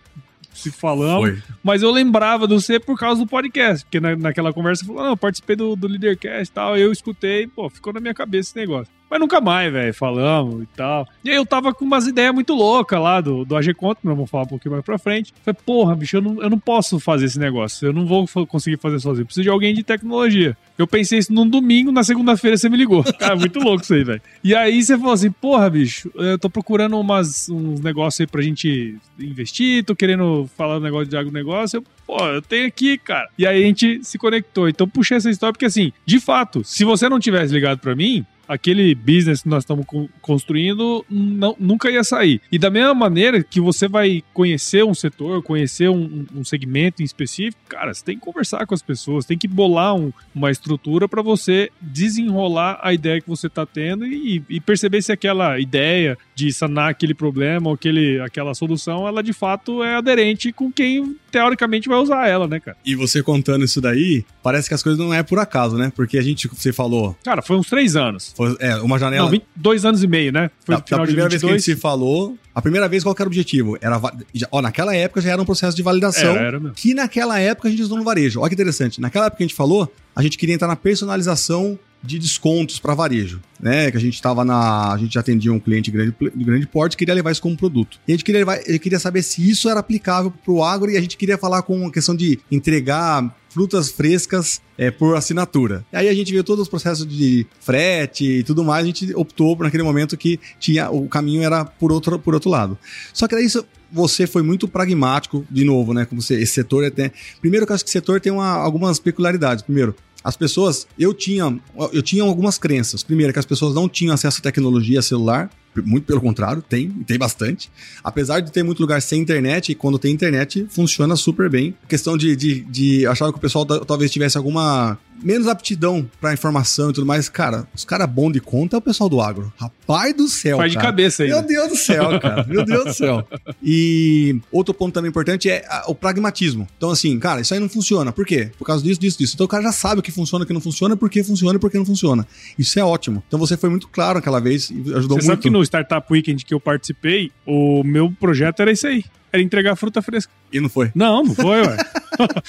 [0.53, 1.29] se falamos.
[1.29, 1.43] Foi.
[1.63, 3.85] Mas eu lembrava do você por causa do podcast.
[3.85, 6.77] Porque na, naquela conversa você falou, não, eu participei do, do Leadercast e tal.
[6.77, 8.91] Eu escutei, pô, ficou na minha cabeça esse negócio.
[9.09, 11.07] Mas nunca mais, velho, falamos e tal.
[11.23, 14.15] E aí eu tava com umas ideias muito loucas lá do, do AG Conto, mas
[14.15, 15.33] vamos falar um pouquinho mais pra frente.
[15.43, 17.87] Falei, porra, bicho, eu não, eu não posso fazer esse negócio.
[17.87, 19.23] Eu não vou conseguir fazer sozinho.
[19.23, 20.57] Eu preciso de alguém de tecnologia.
[20.77, 23.03] Eu pensei isso num domingo, na segunda-feira você me ligou.
[23.17, 24.21] Cara, muito louco isso aí, velho.
[24.43, 28.41] E aí você falou assim, porra, bicho, eu tô procurando umas, uns negócios aí pra
[28.41, 31.77] gente investir, tô querendo falar um negócio de agronegócio.
[31.77, 33.29] Eu, pô, eu tenho aqui, cara.
[33.37, 34.67] E aí a gente se conectou.
[34.69, 38.25] Então puxei essa história porque, assim, de fato, se você não tivesse ligado pra mim,
[38.47, 42.41] aquele business que nós estamos con- construindo não, nunca ia sair.
[42.51, 45.97] E da mesma maneira que você vai conhecer um setor, conhecer um,
[46.33, 49.47] um- um segmento em específico, cara, você tem que conversar com as pessoas, tem que
[49.47, 54.59] bolar um- uma estrutura para você desenrolar a ideia que você está tendo e, e
[54.61, 59.81] perceber se aquela ideia de sanar aquele problema ou aquele, aquela solução, ela de fato
[59.83, 62.77] é aderente com quem teoricamente vai usar ela, né, cara?
[62.85, 65.91] E você contando isso daí, parece que as coisas não é por acaso, né?
[65.95, 68.35] Porque a gente, você falou, Cara, foi uns três anos.
[68.37, 69.23] foi, é, uma janela.
[69.23, 70.51] Não, 20 dois anos e meio, né?
[70.63, 71.63] Foi da, final da de primeira vez que a 22.
[71.65, 73.75] gente se falou, a primeira vez qual era o objetivo?
[73.81, 73.99] Era,
[74.31, 76.35] já- ó, naquela época já era um processo de validação.
[76.35, 76.59] Era, era.
[76.75, 78.39] Que naquela época a gente usou no varejo.
[78.41, 79.01] Olha que interessante.
[79.01, 82.93] Naquela época que a gente falou, a gente queria entrar na personalização de descontos para
[82.93, 83.89] varejo, né?
[83.91, 87.13] Que a gente estava na, a gente atendia um cliente grande, de grande porte, queria
[87.13, 87.99] levar isso como produto.
[88.07, 90.97] E a gente queria levar, queria saber se isso era aplicável para o agro e
[90.97, 95.83] a gente queria falar com a questão de entregar frutas frescas é, por assinatura.
[95.91, 99.11] E aí a gente viu todos os processos de frete e tudo mais, a gente
[99.15, 102.77] optou por naquele momento que tinha o caminho era por outro, por outro lado.
[103.13, 106.05] Só que daí isso você foi muito pragmático, de novo, né?
[106.05, 107.11] Como você, esse setor é até.
[107.39, 109.63] Primeiro, eu acho que esse setor tem uma- algumas peculiaridades.
[109.63, 109.95] Primeiro,
[110.27, 111.57] as pessoas, eu tinha,
[111.93, 113.01] eu tinha algumas crenças.
[113.01, 115.49] Primeiro, que as pessoas não tinham acesso à tecnologia celular.
[115.85, 117.69] Muito pelo contrário, tem, tem bastante.
[118.03, 121.75] Apesar de ter muito lugar sem internet, e quando tem internet, funciona super bem.
[121.87, 126.31] Questão de, de, de achar que o pessoal ta- talvez tivesse alguma menos aptidão pra
[126.31, 127.27] informação e tudo mais.
[127.27, 129.51] Cara, os caras bons de conta é o pessoal do agro.
[129.57, 131.29] Rapaz do céu, Faz de cabeça aí.
[131.29, 132.45] Meu Deus do céu, cara.
[132.47, 133.27] Meu Deus do céu.
[133.69, 136.67] E outro ponto também importante é a- o pragmatismo.
[136.77, 138.11] Então, assim, cara, isso aí não funciona.
[138.11, 138.51] Por quê?
[138.57, 139.33] Por causa disso, disso, disso.
[139.35, 141.55] Então o cara já sabe o que funciona, o que não funciona, por que funciona
[141.57, 142.27] e por que não funciona.
[142.57, 143.23] Isso é ótimo.
[143.27, 145.25] Então você foi muito claro aquela vez e ajudou Você muito.
[145.25, 149.03] sabe que no Startup Weekend que eu participei, o meu projeto era isso aí.
[149.31, 150.31] Era entregar fruta fresca.
[150.51, 150.89] E não foi.
[150.95, 151.77] Não, não foi, ué.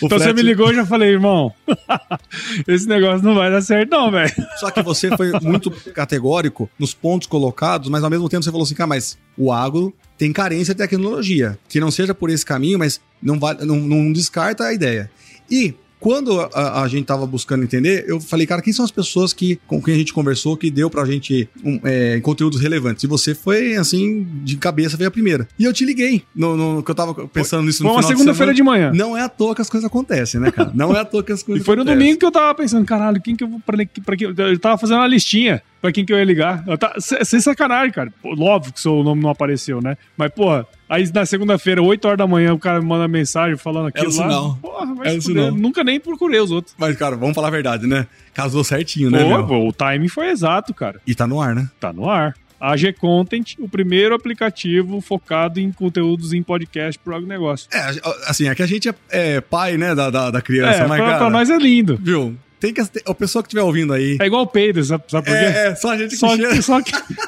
[0.02, 1.52] Então você me ligou e já falei, irmão,
[2.66, 4.32] esse negócio não vai dar certo não, velho.
[4.56, 8.64] Só que você foi muito categórico nos pontos colocados, mas ao mesmo tempo você falou
[8.64, 11.58] assim, cara, mas o agro tem carência de tecnologia.
[11.68, 15.10] Que não seja por esse caminho, mas não, vale, não, não descarta a ideia.
[15.50, 19.32] E quando a, a gente tava buscando entender, eu falei, cara, quem são as pessoas
[19.32, 23.02] que, com quem a gente conversou que deu pra gente um, é, conteúdos relevantes?
[23.04, 25.48] E você foi, assim, de cabeça, veio a primeira.
[25.58, 28.16] E eu te liguei, no, no- que eu tava pensando nisso Foi no uma final
[28.16, 28.78] segunda-feira de semana.
[28.78, 28.92] manhã.
[28.92, 30.70] Não é à toa que as coisas acontecem, né, cara?
[30.74, 31.98] Não é à toa que as E coisas foi no acontecem.
[31.98, 33.60] domingo que eu tava pensando, caralho, quem que eu vou.
[33.60, 36.64] Pra, pra, que- eu tava fazendo uma listinha pra quem que eu ia ligar.
[36.66, 38.12] Eu tava, sem, sacanagem, cara.
[38.22, 39.96] Pô, Óbvio que seu nome não apareceu, né?
[40.16, 43.88] Mas, porra, aí na segunda-feira, 8 horas da manhã, o cara me manda mensagem falando
[43.88, 44.24] aquilo Era o lá.
[44.28, 44.58] sinal.
[44.60, 45.20] Porra, o se fuder.
[45.20, 45.52] sinal.
[45.52, 46.74] Nunca nem procurei os outros.
[46.78, 48.06] Mas, cara, vamos falar a verdade, né?
[48.34, 51.00] Casou certinho, né, Pô, o timing foi exato, cara.
[51.06, 51.68] E tá no ar, né?
[51.80, 52.34] Tá no ar.
[52.60, 57.68] A G Content, o primeiro aplicativo focado em conteúdos em podcast pro agronegócio.
[57.72, 57.80] É,
[58.26, 60.98] assim, é que a gente é, é pai, né, da, da, da criança, É, mas,
[60.98, 61.96] pra, cara, pra nós é lindo.
[62.02, 62.36] viu?
[62.60, 62.80] Tem que...
[62.80, 64.16] A pessoa que estiver ouvindo aí...
[64.20, 65.44] É igual o peido, sabe, sabe por quê?
[65.44, 66.60] É, é, só a gente que Só, cheira.
[66.62, 66.78] só,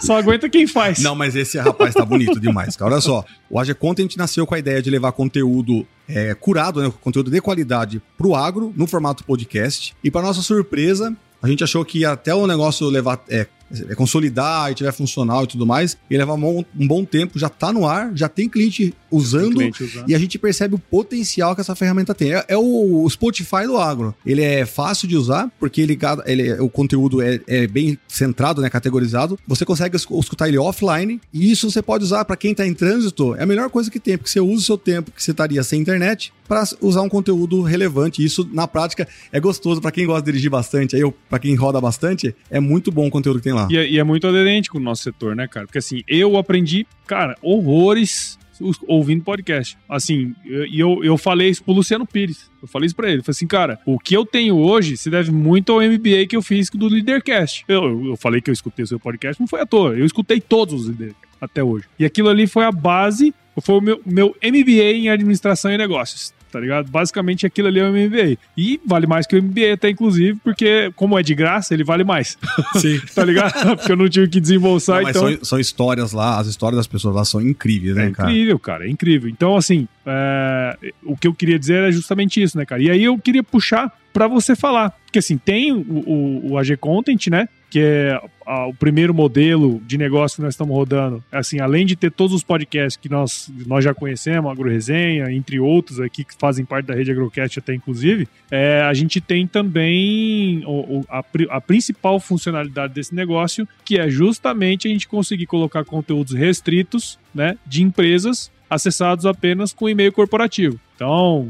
[0.01, 0.99] só aguenta quem faz.
[1.01, 2.93] Não, mas esse rapaz tá bonito demais, cara.
[2.93, 6.93] Olha só, o AG Content nasceu com a ideia de levar conteúdo é, curado, né,
[7.01, 9.95] conteúdo de qualidade pro agro, no formato podcast.
[10.03, 13.23] E para nossa surpresa, a gente achou que até o negócio levar...
[13.29, 13.47] É,
[13.88, 17.38] é, consolidar e tiver funcional e tudo mais, e levar um bom, um bom tempo,
[17.38, 20.09] já tá no ar, já tem cliente usando, Cliente usando.
[20.09, 22.33] e a gente percebe o potencial que essa ferramenta tem.
[22.35, 24.14] É, é o Spotify do agro.
[24.24, 28.70] Ele é fácil de usar, porque ele, ele- o conteúdo é, é bem centrado, né,
[28.70, 29.38] categorizado.
[29.46, 32.74] Você consegue es- escutar ele offline, e isso você pode usar para quem tá em
[32.74, 33.35] trânsito.
[33.35, 35.62] É a melhor coisa que tem, porque você usa o seu tempo que você estaria
[35.62, 38.24] sem internet para usar um conteúdo relevante.
[38.24, 40.96] Isso, na prática, é gostoso para quem gosta de dirigir bastante.
[40.96, 43.60] Aí, para quem roda bastante, é muito bom o conteúdo que tem lá.
[43.70, 45.66] E é, e é muito aderente com o nosso setor, né, cara?
[45.66, 48.38] Porque assim, eu aprendi, cara, horrores
[48.87, 49.77] ouvindo podcast.
[49.88, 52.51] Assim, e eu, eu, falei isso pro Luciano Pires.
[52.61, 53.20] Eu falei isso pra ele.
[53.20, 56.37] Eu falei assim, cara, o que eu tenho hoje se deve muito ao MBA que
[56.37, 57.64] eu fiz do Leadercast.
[57.66, 59.94] Eu, eu, falei que eu escutei o seu podcast, não foi à toa.
[59.94, 61.87] Eu escutei todos os Leadercast até hoje.
[61.99, 66.35] E aquilo ali foi a base, foi o meu, meu MBA em administração e negócios.
[66.51, 66.91] Tá ligado?
[66.91, 68.39] Basicamente aquilo ali é o MBA.
[68.57, 72.05] E vale mais que o MBA até, inclusive, porque como é de graça, ele vale
[72.05, 72.37] mais.
[72.77, 73.01] Sim.
[73.15, 73.53] tá ligado?
[73.77, 75.29] porque eu não tive que desembolsar, Não, mas então...
[75.31, 78.31] são, são histórias lá, as histórias das pessoas lá são incríveis, né, É cara?
[78.31, 79.29] incrível, cara, é incrível.
[79.29, 82.83] Então, assim, é, o que eu queria dizer é justamente isso, né, cara?
[82.83, 84.91] E aí eu queria puxar pra você falar.
[85.07, 87.49] Porque, assim, tem o, o, o AG Content, né?
[87.70, 91.22] Que é a- o primeiro modelo de negócio que nós estamos rodando.
[91.30, 95.61] Assim, além de ter todos os podcasts que nós, nós já conhecemos, Agro Resenha, entre
[95.61, 100.64] outros aqui que fazem parte da rede Agrocast até, inclusive, é, a gente tem também
[100.66, 105.85] o- o- a, a principal funcionalidade desse negócio, que é justamente a gente conseguir colocar
[105.85, 110.78] conteúdos restritos, né, de empresas acessados apenas com e-mail corporativo.
[110.96, 111.48] Então,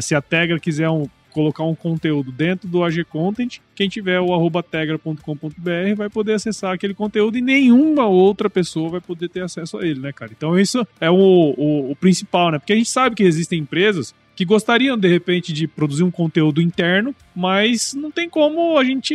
[0.00, 4.32] se a Tegra quiser um- colocar um conteúdo dentro do AG Content, quem tiver o
[4.32, 9.78] arroba tegra.com.br vai poder acessar aquele conteúdo e nenhuma outra pessoa vai poder ter acesso
[9.78, 10.32] a ele, né, cara?
[10.36, 12.58] Então isso é o, o, o principal, né?
[12.58, 16.60] Porque a gente sabe que existem empresas que gostariam, de repente, de produzir um conteúdo
[16.60, 19.14] interno, mas não tem como a gente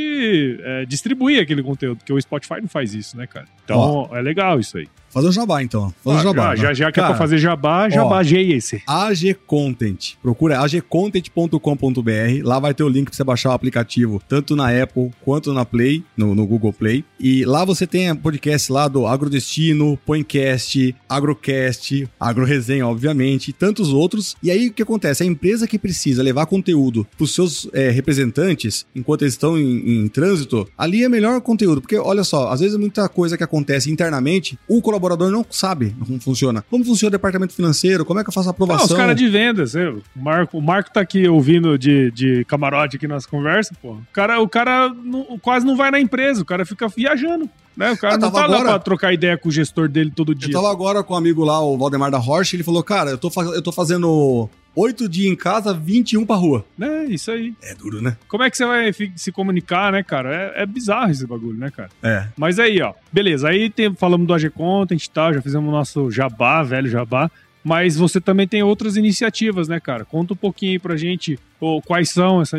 [0.62, 3.47] é, distribuir aquele conteúdo, porque o Spotify não faz isso, né, cara?
[3.63, 4.88] Então é legal isso aí.
[5.09, 5.93] Fazer o jabá, então.
[6.03, 6.55] Fazer o Ah, jabá.
[6.55, 8.81] já, já, já que é Cara, pra fazer jabá, jabá esse.
[8.85, 10.13] AG Content.
[10.21, 12.43] Procura agcontent.com.br.
[12.43, 15.65] Lá vai ter o link pra você baixar o aplicativo, tanto na Apple quanto na
[15.65, 17.03] Play, no, no Google Play.
[17.19, 24.35] E lá você tem podcast lá do Agrodestino, Poincast, Agrocast, Agroresenha, obviamente, e tantos outros.
[24.43, 25.23] E aí o que acontece?
[25.23, 30.07] A empresa que precisa levar conteúdo pros seus é, representantes, enquanto eles estão em, em
[30.07, 31.81] trânsito, ali é melhor conteúdo.
[31.81, 36.19] Porque, olha só, às vezes muita coisa que acontece internamente, o colaborador não sabe como
[36.19, 36.63] funciona.
[36.69, 38.86] Como funciona o departamento financeiro, como é que eu faço a Ah, aprovação.
[38.88, 42.97] os caras de vendas, eu, o, Marco, o Marco tá aqui ouvindo de, de camarote
[42.97, 43.91] aqui nas conversas, pô.
[43.93, 47.49] O cara, o cara não- quase não vai na empresa, o cara fica viajando.
[47.75, 47.91] Né?
[47.91, 50.31] O cara Eu não tá lá agora- pra trocar ideia com o gestor dele todo
[50.31, 50.51] Eu dia.
[50.51, 53.29] tava agora com um amigo lá, o Valdemar da Rocha, ele falou, cara, eu tô,
[53.53, 56.63] eu tô fazendo oito dias em casa, 21 pra rua.
[56.79, 57.53] É, isso aí.
[57.63, 58.15] É duro, né?
[58.27, 60.53] Como é que você vai se comunicar, né, cara?
[60.55, 61.89] É, é bizarro esse bagulho, né, cara?
[62.03, 62.27] É.
[62.37, 63.49] Mas aí, ó, beleza.
[63.49, 67.31] Aí tem, falamos do AG Content e tal, já fizemos o nosso jabá, velho jabá.
[67.67, 70.06] Mas você também tem outras iniciativas, né, cara?
[70.06, 72.58] Conta um pouquinho aí pra gente ô, quais são essa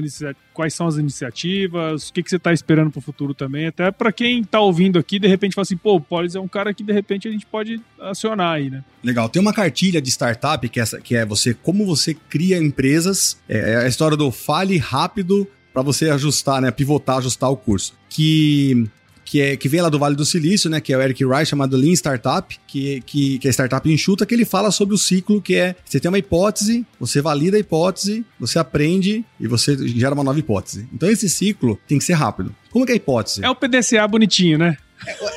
[0.53, 3.69] quais são as iniciativas, o que, que você tá esperando pro futuro também.
[3.69, 6.47] Até pra quem tá ouvindo aqui, de repente fala assim, pô, o Polis é um
[6.47, 8.85] cara que de repente a gente pode acionar aí, né?
[9.03, 9.31] Legal.
[9.31, 13.39] Tem uma cartilha de startup que é, essa, que é você como você cria empresas.
[13.49, 16.71] É, é a história do fale rápido para você ajustar, né?
[16.71, 17.95] Pivotar, ajustar o curso.
[18.11, 18.87] Que
[19.29, 20.81] que, é, que vem lá do Vale do Silício, né?
[20.81, 24.35] Que é o Eric Wright, chamado Lean Startup, que, que, que é startup enxuta, que
[24.35, 28.25] ele fala sobre o ciclo que é você tem uma hipótese, você valida a hipótese,
[28.41, 30.89] você aprende e você gera uma nova hipótese.
[30.95, 32.55] Então esse ciclo tem que ser rápido.
[32.71, 33.45] Como que é a hipótese?
[33.45, 34.79] É o PDCA bonitinho, né?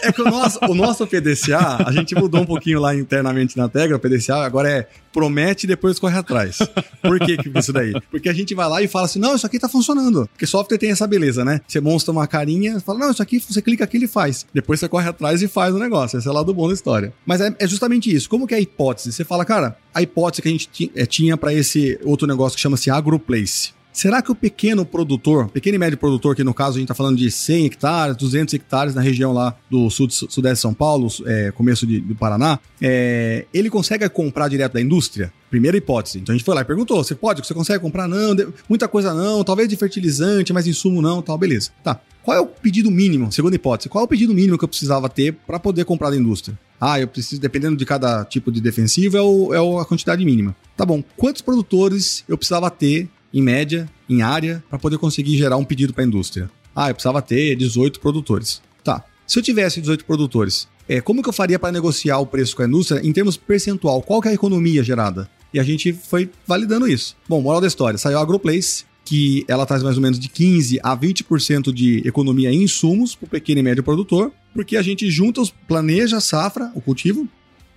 [0.03, 3.69] É que o nosso, o nosso PDCA, a gente mudou um pouquinho lá internamente na
[3.69, 6.57] Tegra, o PDCA agora é promete e depois corre atrás.
[7.01, 7.93] Por que, que isso daí?
[8.09, 10.27] Porque a gente vai lá e fala assim, não, isso aqui tá funcionando.
[10.31, 11.61] Porque software tem essa beleza, né?
[11.67, 14.45] Você mostra uma carinha, fala, não, isso aqui, você clica aqui, ele faz.
[14.53, 16.17] Depois você corre atrás e faz o negócio.
[16.17, 17.13] Esse é o lado bom da história.
[17.25, 18.29] Mas é, é justamente isso.
[18.29, 19.11] Como que é a hipótese?
[19.11, 22.61] Você fala, cara, a hipótese que a gente eh, tinha para esse outro negócio que
[22.61, 23.73] chama-se AgroPlace.
[23.93, 26.93] Será que o pequeno produtor, pequeno e médio produtor, que no caso a gente está
[26.95, 31.07] falando de 100 hectares, 200 hectares na região lá do sul, sudeste de São Paulo,
[31.25, 35.31] é, começo de, do Paraná, é, ele consegue comprar direto da indústria?
[35.49, 36.19] Primeira hipótese.
[36.19, 37.45] Então a gente foi lá e perguntou: você pode?
[37.45, 38.07] Você consegue comprar?
[38.07, 38.33] Não,
[38.69, 41.71] muita coisa não, talvez de fertilizante, mas insumo não, tal, beleza.
[41.83, 41.99] Tá.
[42.23, 43.31] Qual é o pedido mínimo?
[43.31, 43.89] Segunda hipótese.
[43.89, 46.57] Qual é o pedido mínimo que eu precisava ter para poder comprar da indústria?
[46.79, 50.55] Ah, eu preciso, dependendo de cada tipo de defensivo, é, o- é a quantidade mínima.
[50.77, 51.03] Tá bom.
[51.17, 55.93] Quantos produtores eu precisava ter, em média, em área, para poder conseguir gerar um pedido
[55.93, 56.49] para a indústria?
[56.75, 58.61] Ah, eu precisava ter 18 produtores.
[58.83, 59.03] Tá.
[59.27, 62.63] Se eu tivesse 18 produtores, é, como que eu faria para negociar o preço com
[62.63, 64.01] a indústria em termos percentual?
[64.01, 65.29] Qual que é a economia gerada?
[65.53, 67.15] E a gente foi validando isso.
[67.27, 70.79] Bom, moral da história, saiu a AgroPlace, que ela traz mais ou menos de 15
[70.81, 75.09] a 20% de economia em insumos para o pequeno e médio produtor, porque a gente
[75.09, 77.27] junta, os, planeja a safra, o cultivo,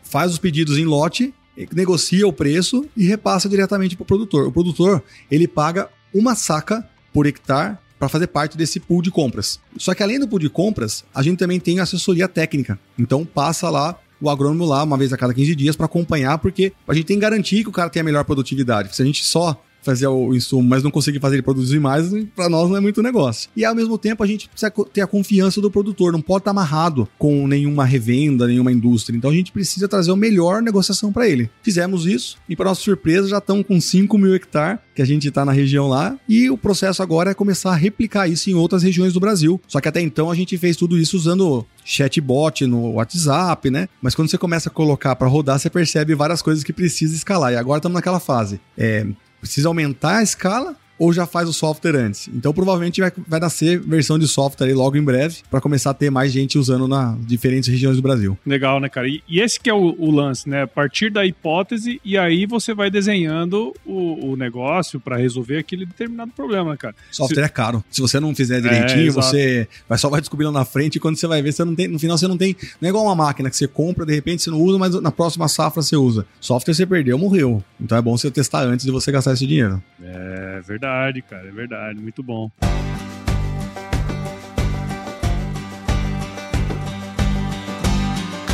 [0.03, 1.35] faz os pedidos em lote,
[1.73, 4.47] negocia o preço e repassa diretamente para o produtor.
[4.47, 9.61] O produtor, ele paga uma saca por hectare para fazer parte desse pool de compras.
[9.79, 12.79] Só que além do pool de compras, a gente também tem assessoria técnica.
[12.99, 16.73] Então passa lá o agrônomo lá uma vez a cada 15 dias para acompanhar, porque
[16.87, 18.95] a gente tem que garantir que o cara tenha a melhor produtividade.
[18.95, 22.49] Se a gente só fazer o insumo, mas não conseguir fazer ele produzir mais, para
[22.49, 23.51] nós não é muito negócio.
[23.57, 26.51] E ao mesmo tempo a gente precisa ter a confiança do produtor, não pode estar
[26.51, 29.17] amarrado com nenhuma revenda, nenhuma indústria.
[29.17, 31.51] Então a gente precisa trazer a melhor negociação para ele.
[31.63, 35.29] Fizemos isso e para nossa surpresa já estão com 5 mil hectares que a gente
[35.29, 38.83] está na região lá e o processo agora é começar a replicar isso em outras
[38.83, 39.61] regiões do Brasil.
[39.67, 43.89] Só que até então a gente fez tudo isso usando chatbot no WhatsApp, né?
[44.01, 47.53] Mas quando você começa a colocar para rodar, você percebe várias coisas que precisa escalar.
[47.53, 48.61] E agora estamos naquela fase.
[48.77, 49.07] É,
[49.45, 52.29] precisa aumentar a escala ou já faz o software antes.
[52.29, 55.95] Então provavelmente vai, vai nascer versão de software aí logo em breve para começar a
[55.95, 58.39] ter mais gente usando nas diferentes regiões do Brasil.
[58.47, 59.09] Legal, né, cara?
[59.09, 60.63] E, e esse que é o, o, lance, né?
[60.63, 65.87] A partir da hipótese e aí você vai desenhando o, o negócio para resolver aquele
[65.87, 66.95] determinado problema, né, cara.
[67.11, 67.47] Software Se...
[67.47, 67.85] é caro.
[67.91, 71.17] Se você não fizer direitinho, é, você vai só vai descobrindo na frente e quando
[71.17, 73.15] você vai ver, você não tem, no final você não tem, não é igual uma
[73.15, 76.27] máquina que você compra, de repente você não usa, mas na próxima safra você usa.
[76.41, 77.63] Software você perdeu, morreu.
[77.81, 79.83] Então é bom você testar antes de você gastar esse dinheiro.
[80.03, 80.84] É verdade,
[81.23, 82.51] cara, é verdade verdade, muito bom.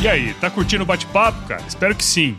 [0.03, 1.63] E aí, tá curtindo o bate-papo, cara?
[1.67, 2.39] Espero que sim.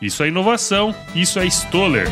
[0.00, 2.06] Isso é inovação, isso é Stoller.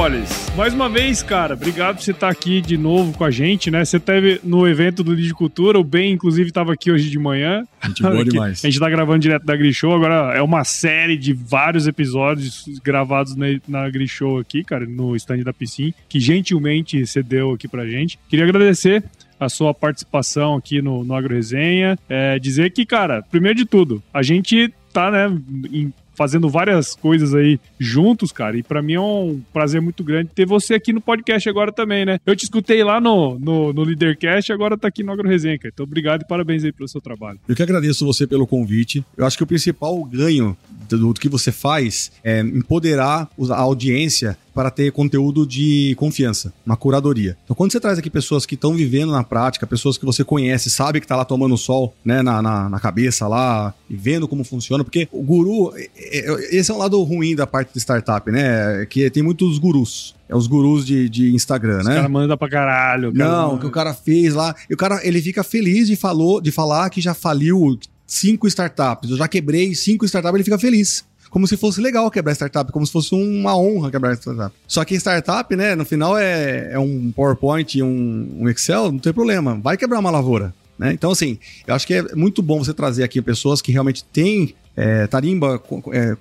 [0.00, 3.70] Polis, mais uma vez, cara, obrigado por você estar aqui de novo com a gente,
[3.70, 3.82] né?
[3.82, 7.64] Você teve no evento do Lide Cultura, o Ben, inclusive, estava aqui hoje de manhã.
[7.82, 8.62] Gente boa demais.
[8.62, 13.34] A gente tá gravando direto da Grishow, agora é uma série de vários episódios gravados
[13.34, 18.18] na, na Grishow aqui, cara, no stand da Piscina, que gentilmente cedeu aqui pra gente.
[18.28, 19.02] Queria agradecer
[19.40, 21.98] a sua participação aqui no, no Agro Resenha.
[22.06, 25.40] É, dizer que, cara, primeiro de tudo, a gente tá, né,
[25.72, 25.90] em
[26.20, 28.58] fazendo várias coisas aí juntos, cara.
[28.58, 32.04] E para mim é um prazer muito grande ter você aqui no podcast agora também,
[32.04, 32.20] né?
[32.26, 35.72] Eu te escutei lá no, no, no Leadercast agora tá aqui no Agro Resenha, cara.
[35.72, 37.40] Então, obrigado e parabéns aí pelo seu trabalho.
[37.48, 39.02] Eu que agradeço você pelo convite.
[39.16, 40.54] Eu acho que o principal ganho
[40.96, 46.76] do, do que você faz é empoderar a audiência para ter conteúdo de confiança, uma
[46.76, 47.36] curadoria.
[47.44, 50.68] Então, quando você traz aqui pessoas que estão vivendo na prática, pessoas que você conhece,
[50.68, 54.44] sabe que está lá tomando sol, né, na, na, na, cabeça lá, e vendo como
[54.44, 58.30] funciona, porque o guru, é, é, esse é um lado ruim da parte de startup,
[58.30, 60.14] né, que tem muitos gurus.
[60.28, 61.90] É os gurus de, de Instagram, Os né?
[61.90, 63.12] Os caras mandam pra caralho.
[63.12, 63.60] Cara Não, manda.
[63.60, 64.54] que o cara fez lá.
[64.70, 67.76] E o cara, ele fica feliz de, falou, de falar que já faliu
[68.10, 69.10] cinco startups.
[69.10, 72.84] Eu já quebrei cinco startups, ele fica feliz como se fosse legal quebrar startup, como
[72.84, 74.52] se fosse uma honra quebrar startup.
[74.66, 78.98] Só que startup, né, no final é, é um PowerPoint e um, um Excel, não
[78.98, 79.54] tem problema.
[79.62, 80.52] Vai quebrar uma lavoura.
[80.76, 80.92] Né?
[80.92, 84.54] Então, assim, eu acho que é muito bom você trazer aqui pessoas que realmente têm
[84.76, 86.16] é, tarimba, é,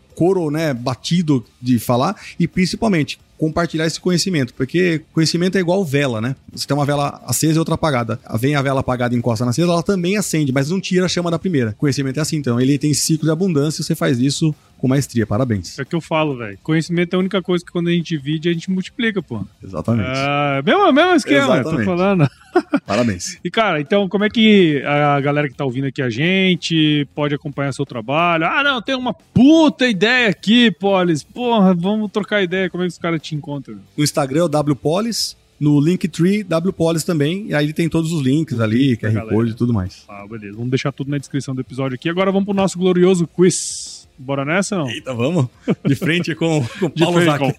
[0.52, 6.36] né, batido de falar e principalmente compartilhar esse conhecimento, porque conhecimento é igual vela, né?
[6.54, 8.20] Você tem uma vela acesa e outra apagada.
[8.38, 11.10] Vem a vela apagada e encosta na acesa, ela também acende, mas não tira a
[11.10, 11.74] chama da primeira.
[11.78, 12.60] Conhecimento é assim, então.
[12.60, 15.28] Ele tem ciclo de abundância, você faz isso com maestria.
[15.28, 15.78] Parabéns.
[15.78, 16.58] É o que eu falo, velho.
[16.64, 19.46] Conhecimento é a única coisa que quando a gente divide, a gente multiplica, pô.
[19.64, 20.10] Exatamente.
[20.10, 21.80] É, mesmo, mesmo esquema, Exatamente.
[21.80, 22.30] tô falando.
[22.86, 23.38] Parabéns.
[23.44, 27.36] e, cara, então, como é que a galera que tá ouvindo aqui a gente pode
[27.36, 28.46] acompanhar seu trabalho?
[28.46, 31.22] Ah, não, tem uma puta ideia aqui, Polis.
[31.22, 32.70] Porra, vamos trocar ideia.
[32.70, 33.78] Como é que os caras te encontram?
[33.96, 35.38] No Instagram é o WPolis.
[35.60, 37.48] No Linktree, WPolis também.
[37.48, 40.06] E aí ele tem todos os links ali, QR Code e tudo mais.
[40.08, 40.56] Ah, beleza.
[40.56, 42.08] Vamos deixar tudo na descrição do episódio aqui.
[42.08, 43.99] Agora vamos pro nosso glorioso quiz.
[44.20, 44.90] Bora nessa não?
[44.90, 45.48] Eita, vamos.
[45.86, 47.40] De frente com, com o Paulo Zac.
[47.40, 47.54] Com...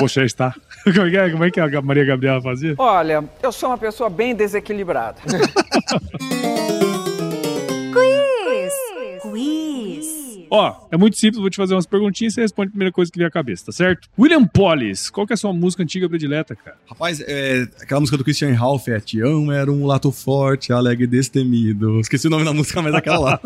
[0.00, 0.54] Você está.
[0.82, 1.30] Como é, que é?
[1.30, 2.74] Como é que a Maria Gabriela fazia?
[2.78, 5.20] Olha, eu sou uma pessoa bem desequilibrada.
[7.92, 8.72] Quiz!
[9.22, 10.06] Quiz!
[10.50, 13.12] Ó, é muito simples, vou te fazer umas perguntinhas e você responde a primeira coisa
[13.12, 14.08] que vier à cabeça, tá certo?
[14.18, 16.76] William Pollis, qual que é a sua música antiga predileta, cara?
[16.86, 21.04] Rapaz, é, aquela música do Christian Ralph é Te amo, era um lato forte, alegre
[21.04, 22.00] e destemido.
[22.00, 23.40] Esqueci o nome da música, mas é aquela lá.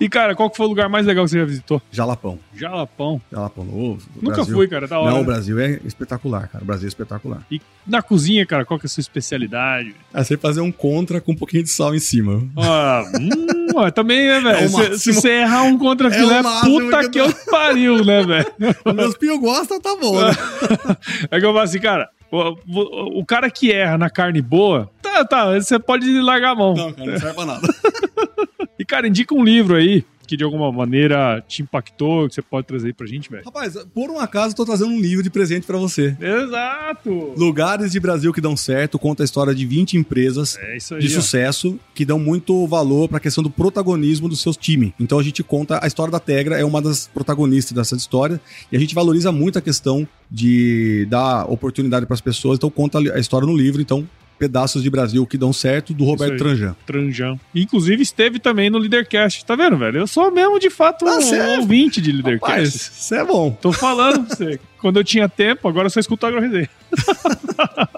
[0.00, 1.80] E, cara, qual que foi o lugar mais legal que você já visitou?
[1.90, 2.38] Jalapão.
[2.54, 3.20] Jalapão.
[3.30, 4.02] Jalapão Novo.
[4.16, 4.54] Nunca Brasil.
[4.54, 5.12] fui, cara, da hora.
[5.12, 6.62] Não, o Brasil é espetacular, cara.
[6.64, 7.42] O Brasil é espetacular.
[7.50, 9.94] E na cozinha, cara, qual que é a sua especialidade?
[10.12, 12.42] É você fazer um contra com um pouquinho de sal em cima.
[12.56, 14.92] Ah, hum, também, né, velho?
[14.92, 18.46] É se, você errar um contra filé, é puta que, que eu pariu, né, velho?
[18.94, 20.32] Meus pios gostam, tá bom, né?
[21.30, 24.90] É que eu falo assim, cara, O, o, o cara que erra na carne boa,
[25.00, 26.74] tá, tá, você pode largar a mão.
[26.74, 27.68] Não, cara, não serve pra nada.
[28.78, 32.66] E, cara, indica um livro aí que de alguma maneira te impactou, que você pode
[32.66, 33.44] trazer aí pra gente, velho.
[33.44, 36.16] Rapaz, por um acaso, eu tô trazendo um livro de presente pra você.
[36.20, 37.32] Exato!
[37.36, 41.00] Lugares de Brasil que dão certo, conta a história de 20 empresas É aí.
[41.00, 41.10] de ó.
[41.20, 44.92] sucesso que dão muito valor pra questão do protagonismo dos seus times.
[44.98, 48.40] Então a gente conta a história da Tegra, é uma das protagonistas dessa história,
[48.72, 53.18] e a gente valoriza muito a questão de dar oportunidade pras pessoas, então conta a
[53.20, 54.04] história no livro, então
[54.38, 56.36] pedaços de Brasil que dão certo do Roberto.
[56.36, 56.76] Tranjan.
[56.86, 57.40] Tranjão.
[57.54, 59.44] Inclusive esteve também no Leadercast.
[59.44, 59.98] Tá vendo, velho?
[59.98, 61.60] Eu sou mesmo, de fato, Tá um certo.
[61.60, 62.90] ouvinte de Leadercast.
[62.92, 63.50] isso é bom.
[63.60, 64.60] Tô falando pra você.
[64.78, 66.68] Quando eu tinha tempo, agora eu só escuto Agro Resenha.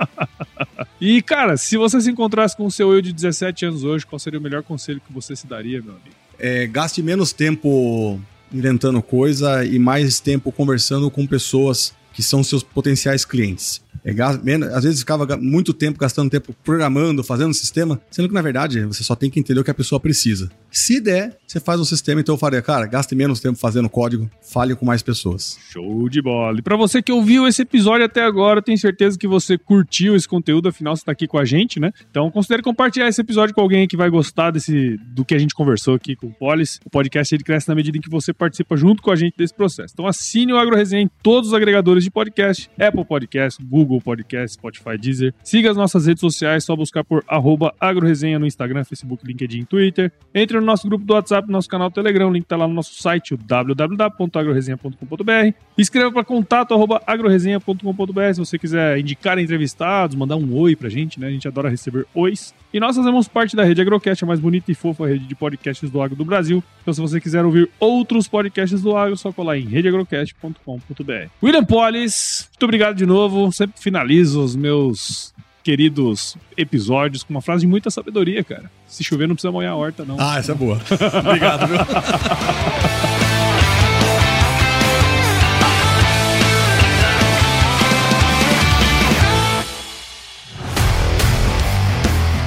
[1.00, 4.18] e, cara, se você se encontrasse com o seu eu de 17 anos hoje, qual
[4.18, 6.16] seria o melhor conselho que você se daria, meu amigo?
[6.38, 8.20] É, gaste menos tempo
[8.52, 13.82] inventando coisa e mais tempo conversando com pessoas que são seus potenciais clientes.
[14.08, 18.84] É, às vezes ficava muito tempo gastando tempo programando, fazendo sistema, sendo que na verdade
[18.84, 20.50] você só tem que entender o que a pessoa precisa.
[20.70, 24.30] Se der, você faz um sistema, então eu faria, cara, gaste menos tempo fazendo código,
[24.42, 25.58] fale com mais pessoas.
[25.70, 26.58] Show de bola.
[26.58, 30.28] E pra você que ouviu esse episódio até agora, tenho certeza que você curtiu esse
[30.28, 31.90] conteúdo, afinal você tá aqui com a gente, né?
[32.10, 35.54] Então considere compartilhar esse episódio com alguém que vai gostar desse do que a gente
[35.54, 36.80] conversou aqui com o Polis.
[36.84, 39.54] O podcast ele cresce na medida em que você participa junto com a gente desse
[39.54, 39.94] processo.
[39.94, 44.54] Então assine o Agro Resenha em todos os agregadores de podcast, Apple Podcast, Google Podcast,
[44.54, 45.34] Spotify, Deezer.
[45.42, 50.12] Siga as nossas redes sociais, só buscar por arroba agroresenha no Instagram, Facebook, LinkedIn, Twitter.
[50.34, 52.74] Entre no nosso grupo do WhatsApp, no nosso canal Telegram, o link tá lá no
[52.74, 55.54] nosso site, www.agroresenha.com.br.
[55.76, 56.74] Escreva para contato
[57.06, 61.28] agroresenha.com.br se você quiser indicar entrevistados, mandar um oi pra gente, né?
[61.28, 62.54] A gente adora receber ois.
[62.72, 65.90] E nós fazemos parte da rede Agrocast, a mais bonita e fofa rede de podcasts
[65.90, 66.62] do agro do Brasil.
[66.82, 71.28] Então, se você quiser ouvir outros podcasts do agro, é só colar em redeagrocast.com.br.
[71.42, 73.50] William Polis, muito obrigado de novo.
[73.52, 75.34] Sempre finalizo os meus
[75.68, 78.70] queridos episódios com uma frase de muita sabedoria, cara.
[78.86, 80.16] Se chover, não precisa molhar a horta, não.
[80.18, 80.80] Ah, essa é boa.
[81.26, 81.76] Obrigado, viu?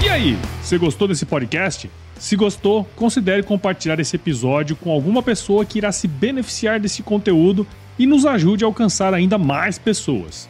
[0.04, 1.92] E aí, você gostou desse podcast?
[2.18, 7.68] Se gostou, considere compartilhar esse episódio com alguma pessoa que irá se beneficiar desse conteúdo
[8.00, 10.50] e nos ajude a alcançar ainda mais pessoas.